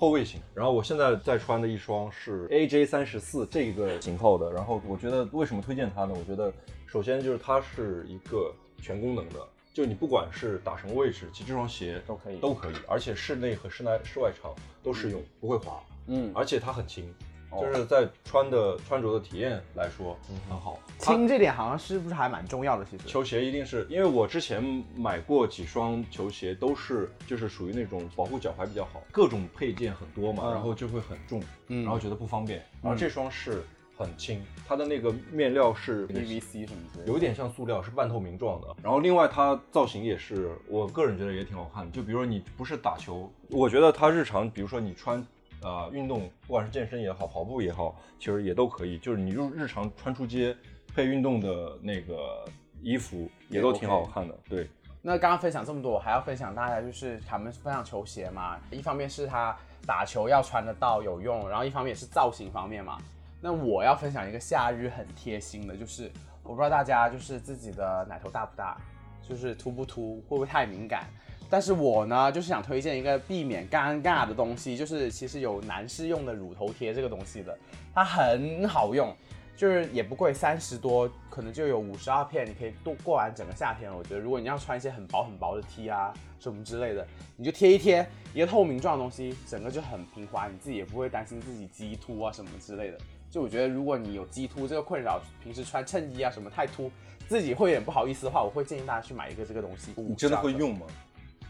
[0.00, 6.14] 后卫型，然后我现在在穿的一双是 AJ 三十四这个型号的，然后我觉得为什么推荐它呢？
[6.18, 6.50] 我觉得
[6.86, 12.38] 首先就是它是一个全功能的，就你不管是打什么位置，其实这双鞋都可以。
[12.38, 17.04] 都可以，而且室内和室内室外场都适用，不会滑，嗯，而且它很轻。
[17.50, 20.16] 哦就是在穿的穿着的体验来说
[20.48, 22.84] 很好，它轻这点好像是不是还蛮重要的？
[22.84, 24.62] 其实，球鞋一定是因为我之前
[24.96, 32.62] 买过几双球鞋，都是就是属于那种保护脚踝比较好，各种配件很多嘛，嗯然后就会很重，嗯然后觉得不方便。
[32.82, 33.64] 然后这双是
[33.96, 38.68] 很轻，它的那个面料是 PVC 什么之类的，有点像塑料，是半透明状的。
[38.82, 41.90] 然后另外它造型也是，我个人觉得也挺好看的。
[41.90, 45.26] 就比如说你不是打球，我觉得它日常，比如说你穿。
[45.62, 48.98] 呃，运动不管是健身也好，跑步也好，其实也都可以。
[48.98, 50.56] 就是你日日常穿出街
[50.94, 52.44] 配运动的那个
[52.80, 54.34] 衣服，也都挺好看的。
[54.48, 54.68] 对，
[55.02, 59.56] 那刚刚分享这么多，我还要分享大家就是他们分享球鞋嘛，一方面是他
[59.86, 62.96] 打球要穿得到有用，然后一方面也是造型方面嘛。
[63.42, 66.10] 那我要分享一个夏日很贴心的，就是
[66.42, 68.78] 我不知道大家就是自己的奶头大不大，
[69.26, 71.04] 就是凸不凸，会不会太敏感？
[71.50, 77.58] 但是我呢，就是想推荐一个避免尴尬的东西，就是其实有男士用的乳头贴这个东西的，
[77.92, 79.12] 它很好用，
[79.56, 83.96] 就是也不贵，三十多，可能就有五十二片，你可以度过完整个夏天了。
[83.96, 87.04] 我觉得，如果你要穿一些很薄很薄的 T 啊什么之类的，
[87.36, 92.98] 你就贴一贴一个透明状的东西，整个就很平滑，你自己也不会担心自己激凸啊什么之类的。
[93.28, 96.90] 就我觉得，如果你有激凸这个困扰，平时穿衬衣啊什么太凸，
[97.28, 99.92] 自己会有点不好意思的话，我会建议大家去买一个这个东西。
[99.96, 100.52] 你真的会？
[100.52, 100.86] 用吗？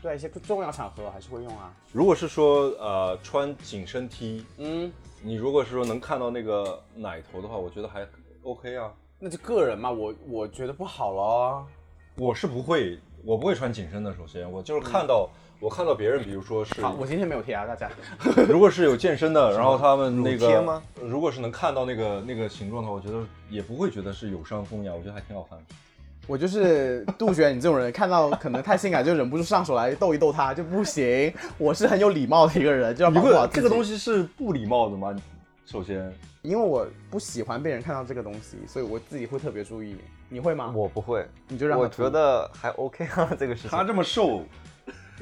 [0.02, 1.72] 对，一些重要场合还是会用啊。
[1.92, 4.90] 如果是说呃穿紧身 T，嗯，
[5.22, 8.06] 你如果是说能看到那个奶头的话，我觉得还
[8.42, 8.90] OK 啊。
[9.18, 11.66] 那就个人嘛，我我觉得不好咯。
[12.16, 14.14] 我是不会，我不会穿紧身的。
[14.14, 15.28] 首先，我就是看到、
[15.60, 17.90] 我看到别人，比如说是好，我今天没有贴啊，大家。
[18.48, 25.64] 如果是有健身的，然后他们那个贴吗如果是能看到那个那个形状的话，我觉得也不会觉得是有伤风雅，我觉得还挺好看的。
[26.30, 31.34] 我就是杜绝你这种人，看到可能太性感就忍不住上手来逗一逗他就不行。
[31.58, 35.12] 我是很有礼貌的一个人，就要你保这个东，西是不礼貌的吗？
[35.66, 36.08] 首先，
[36.42, 39.96] 因为我不喜欢被人看到这个东西，所以我自己会特别注意。
[40.28, 40.72] 你会吗？
[40.72, 43.70] 我不会，你就让他我觉得还 OK 啊，这个事情。
[43.70, 44.44] 他这么瘦，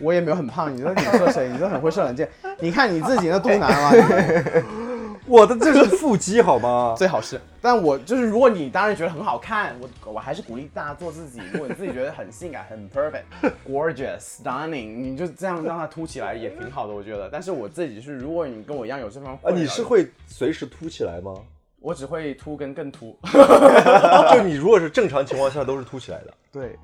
[0.00, 1.48] 我也没有很胖，你说你射谁？
[1.48, 2.28] 你说很会射冷箭。
[2.60, 4.87] 你看你自己那肚腩嘛，你
[5.28, 6.94] 我的这是腹肌好吗？
[6.98, 7.40] 最好是。
[7.60, 11.40] 但我就是，如果你当然觉得很好看，我我还是鼓励大家做自己。
[11.52, 13.24] 如果你自己觉得很性感、很 perfect、
[13.68, 17.28] gorgeous、stunning，你就这样让它凸起来也挺好的，我觉得。
[17.30, 21.34] 但是我自己是，如果你跟我一样有这方面啊，你是会随时凸起来吗？
[21.80, 23.16] 我只会凸跟更凸。
[24.32, 26.76] 就你如果是正常情况下都是凸起来的，对，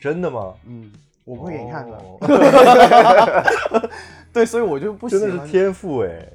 [0.00, 0.54] 真的吗？
[0.66, 0.90] 嗯，
[1.24, 1.96] 我不会给你看的。
[1.96, 3.88] 哦
[4.32, 5.28] 对，所以我就不喜欢。
[5.28, 6.26] 真的是天赋哎。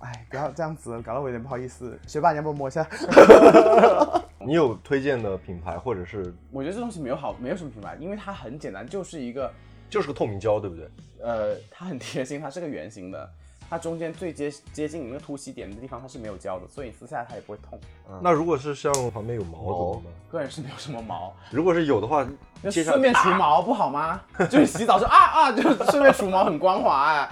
[0.00, 1.98] 哎，不要这样子，搞得我有点不好意思。
[2.06, 2.86] 学霸，你要不要摸一下？
[4.44, 9.52] 你有推荐的品牌或者是我觉得这东西没有好，没有什么品牌，因为它很简单，就是一个
[9.88, 10.88] 就是个透明胶，对不对？
[11.22, 13.30] 呃，它很贴心，它是个圆形的，
[13.70, 17.78] 它中间最接接近你那个凸起点的地方它是没有胶的，所以你撕下来它也不会痛。
[18.20, 20.12] 那如果是像旁边有毛怎么办？
[20.32, 22.26] 个人是没有什么毛，如果是有的话，
[22.64, 24.20] 就接下顺便除毛不好吗？
[24.50, 27.30] 就是洗澡说啊啊，就顺便除毛很光滑哎。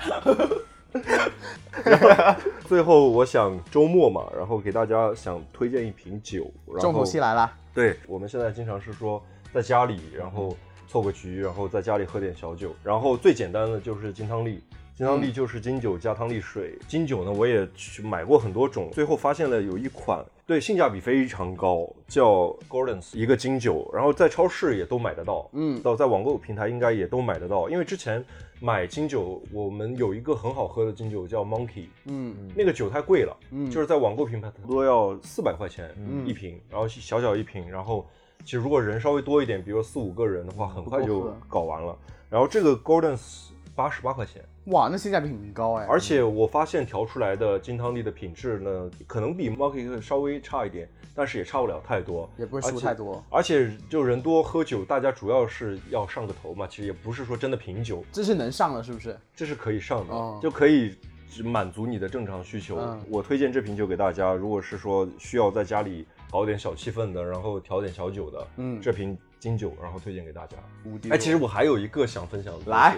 [2.66, 6.50] 最后，我想周末嘛，然后给大家想推荐一瓶酒。
[6.80, 9.22] 重头戏来了，对，我们现在经常是说
[9.52, 10.56] 在家里，然后
[10.88, 14.62] 凑个局，然后在家里喝点小酒，然后最简单的就是金汤力。
[14.96, 16.78] 金汤力就是金酒加汤力水。
[16.86, 27.70] 金酒呢，我也去买过很多种，最后发现了有一款对性价比非常高，叫 Gordon's 一个金酒，然后在超市也都买得到，嗯到在网购平台应该也都买得到。
[27.70, 28.22] 因为之前
[28.60, 32.36] 买金酒，我们有一个很好喝的金酒叫 Monkey，嗯。
[32.54, 33.70] 那个酒太贵了，嗯。
[33.70, 36.26] 就是在网购平台都要四百块钱嗯。
[36.26, 38.06] 一瓶，然后小小一瓶，然后
[38.44, 41.96] 其实如果人稍微多一点，比如四五个人的话，很快就搞完了。
[42.28, 53.22] 然后这个 Gordon's 八十八块钱，哇，那性价比很高哎，而且我发现调出来的金汤力的品质呢，可能比 Monkey 稍微差一点，但是也差不了太多，也不会输太多。
[53.30, 59.18] 而且就人多喝酒，大家主要是要上个头嘛，其实也不是说真的品酒，这是能上了，是不是？
[59.34, 60.94] 这是可以上的，哦就可以
[61.28, 62.76] 只满足你的正常需求。
[62.78, 70.56] 嗯我推荐这瓶酒给大家，如果是说需要在家里搞点小气氛的，然后调点小酒的，嗯这瓶金酒，然后推荐给大家。
[70.84, 72.96] 无敌哎，其实我还有一个想分享的东西来。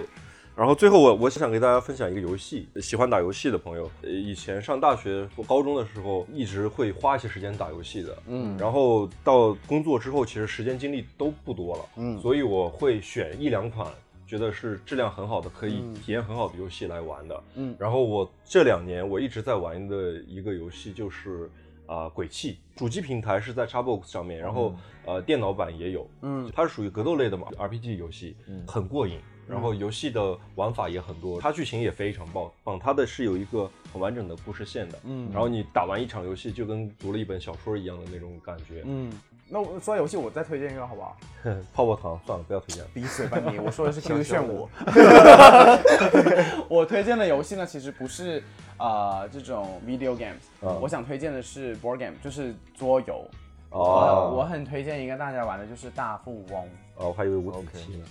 [0.55, 8.55] 然后最后我我想给大家分享一个游戏，喜欢打游戏的朋友，呃以前上大学或高中的时候，一直会花一些时间打游戏的，嗯。
[8.57, 12.19] 然后到工作之后，其实时间精力都不多了，嗯。
[12.19, 13.87] 所以我会选一两款
[14.27, 15.93] 觉得是质量很好的，可以嗯。
[15.95, 17.43] 体验很好的游戏来玩的。
[17.55, 17.75] 嗯。
[17.79, 21.49] 然后我这两年我一直在玩的一个游戏就是
[21.87, 24.73] 啊、鬼泣，主机平台是在 Xbox 上面，然后、
[25.05, 26.47] 呃电脑版也有，嗯。
[26.55, 28.35] 它是属于格斗类的嘛 RPG 游戏，
[28.67, 29.17] 很过瘾。
[29.47, 38.81] 然后游戏的玩法也很多，它剧情也非常棒棒，它的是有一个很完整的故事线的，嗯然后你打完一场游戏就跟读了一本小说一样的那种感觉。
[38.85, 39.11] 嗯，
[39.49, 41.17] 那我说到游戏，我再推荐一个好不好？
[41.73, 42.89] 泡泡糖算了，不要推荐了。
[42.93, 43.59] 闭嘴吧你！
[43.59, 44.67] 我说的是 QQ 炫舞。
[46.69, 48.41] 我推荐的游戏呢，其实不是
[48.77, 53.25] 呃这种 video games，、嗯我想推荐的是 board game，就是桌游。
[53.69, 56.69] 哦我我很推荐一个大家玩的，就是大富翁。
[56.95, 58.05] 哦，我还以为五子棋呢。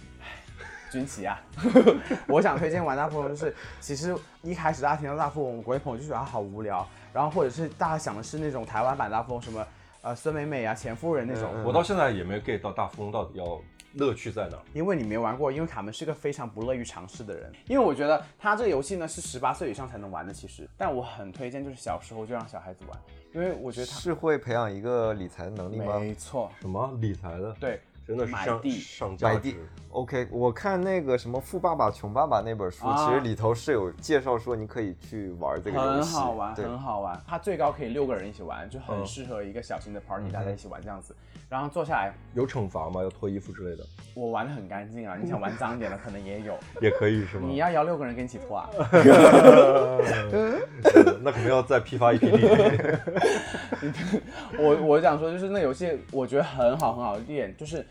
[0.93, 1.41] 军旗啊！
[2.29, 9.67] 我想推荐玩大富翁，就是其实一开始大家听到大富翁，国内朋友就觉得它好无聊，然后或者是大家想的是那种台湾版大富翁，什么
[10.03, 13.59] 呃孙美美啊、钱夫人那种，我到现在也没有 get 到大富翁到底要
[13.95, 14.59] 乐趣在哪。
[14.75, 17.51] 因为你没玩过，因为卡门是个非常不乐于尝试的人。
[17.69, 22.99] 因为我觉得他这个游戏呢是十八岁以上才能玩的，其实，但我很推荐就是小时候就让小孩子玩，
[23.35, 25.99] 因为我觉得他是会培养一个理财的能力吗？
[25.99, 29.57] 没错，什么理财的？，对，真的是上买地上价值买地。
[29.91, 37.23] OK，我看那个什么《富爸爸穷爸爸》那本书，啊其实里头是有介绍说你可以去玩这个游戏很，好玩，很好玩。
[37.27, 41.15] 它最高可以六个人一起玩，就很嗯适合一个小型的 party，、大家一起玩这样子。
[41.53, 43.03] 然后坐下来，有惩罚吗？
[43.03, 43.85] 要脱衣服之类的？
[44.15, 46.59] 我玩的很干净啊，你想玩脏一点的可能也有。
[46.81, 47.47] 也可以是吗？
[47.47, 48.71] 你要邀六个人跟你一起脱啊？
[51.21, 52.39] 那肯定要再批发一批地。
[54.59, 57.85] 我我想说，就是那游戏我觉得很好很好的一点就是，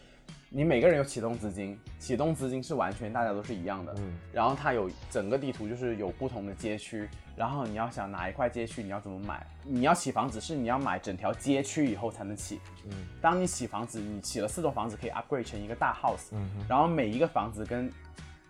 [0.53, 3.95] 你每个人有启动资金，启动资金是完全大家都是一样的。
[3.99, 12.59] 嗯然后它有整个地图就是有不同的街区，然后你要想哪一块街区你要怎么买，你要起房子是你要买整条街区以后才能起。
[12.83, 12.91] 嗯
[13.21, 17.89] 当你起房子，你起了四栋房子可以 upgrade 成一个大 house，、嗯然后每一个房子跟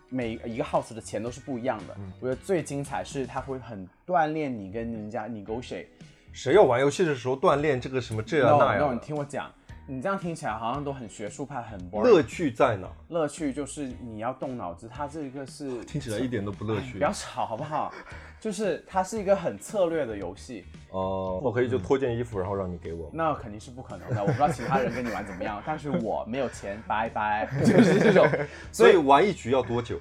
[0.08, 1.94] 每一个 house 的钱都是不一样的。
[2.00, 5.86] 嗯我觉得最精彩是它会很锻炼你跟人家 negotiate。
[6.32, 9.52] 谁要玩游戏的时候锻炼这个什么这样 no 那 no，你听我讲，
[9.92, 12.04] 你这样听起来好像都很学术派，很 boring。
[12.04, 12.88] 乐趣在哪？
[13.08, 16.98] 乐趣就是你要动脑子，它这个是 听起来一点都不乐趣不。
[17.00, 17.92] 要吵好不好？
[18.40, 23.10] 就是它是一个很策略的游戏，哦，我可以就脱件衣服，然后让你给我。
[23.12, 24.22] 那肯定是不可能的。
[24.22, 28.26] 我不知道其他人跟你玩怎么样， 但是我没有钱，拜拜，就是这种，
[28.72, 29.98] 所以玩一局要多久？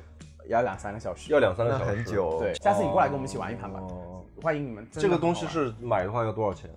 [0.47, 1.33] 要两三个小时。
[1.33, 1.83] 要两三个小时。
[1.83, 2.39] 很久。
[2.39, 4.87] 对，下次你过来跟我们一起玩一盘吧，哦，欢迎你们。
[4.89, 6.69] 这个东西是买的话要多少钱？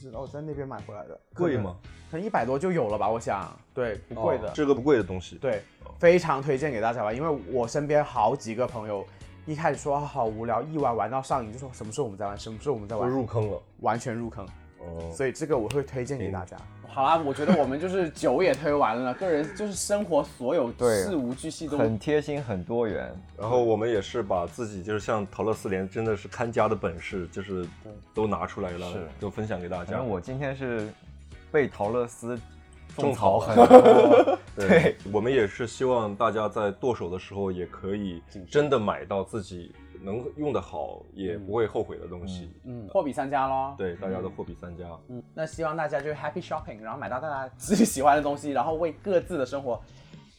[0.00, 1.76] 是我在那边买回来的，贵吗？
[2.10, 3.54] 可能一百多就有了吧，我想。
[3.74, 4.48] 对，不贵的。
[4.48, 5.36] 哦这个不贵的东西。
[5.36, 5.62] 对，
[5.98, 9.04] 非常推荐给大家吧，因为我身边好几个朋友
[9.44, 13.60] 一开始说啊好无聊，一玩玩到上瘾，就说什么时候我们再玩，什么时候我们再我玩，入坑了。
[13.80, 14.46] 完全入坑。
[14.78, 16.56] 哦，所以这个我会推荐给大家。
[16.92, 23.12] 好啦，我觉得我们就是酒也推完了，个人就是生活所有事无巨细都很贴心，很多元。
[23.38, 27.64] 然后我们也是把自己就是像陶乐四连真的是看家的本事，就是
[28.12, 29.92] 都拿出来了是，都分享给大家。
[29.92, 30.08] 反正。
[30.08, 30.88] 我今天是
[31.52, 32.38] 被陶乐斯
[32.96, 38.20] 种草草很多， 对，我们也是希望大家在剁手的时候也可以
[38.50, 39.72] 真的买到自己
[40.02, 42.52] 能用的好，也不会后悔的东西。
[42.64, 43.74] 嗯，货比三家咯。
[43.76, 44.84] 对，大家都货比三家。
[45.08, 49.80] 嗯，那希望大家就是 happy shopping，然后买到大家自己喜欢的东西，然后为各自的生活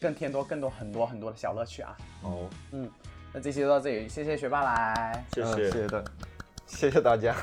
[0.00, 1.96] 更添多更多很多很多的小乐趣啊。
[2.22, 2.90] 哦，嗯，
[3.32, 5.24] 那这期就到这里，谢谢学霸来。
[5.32, 6.04] 谢谢谢谢大，
[6.66, 7.34] 谢谢大家，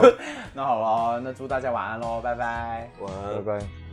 [0.54, 0.80] 那好
[1.12, 2.90] 了，那祝大家晚安喽，拜拜。
[3.00, 3.60] 晚安拜安。
[3.60, 3.85] 拜。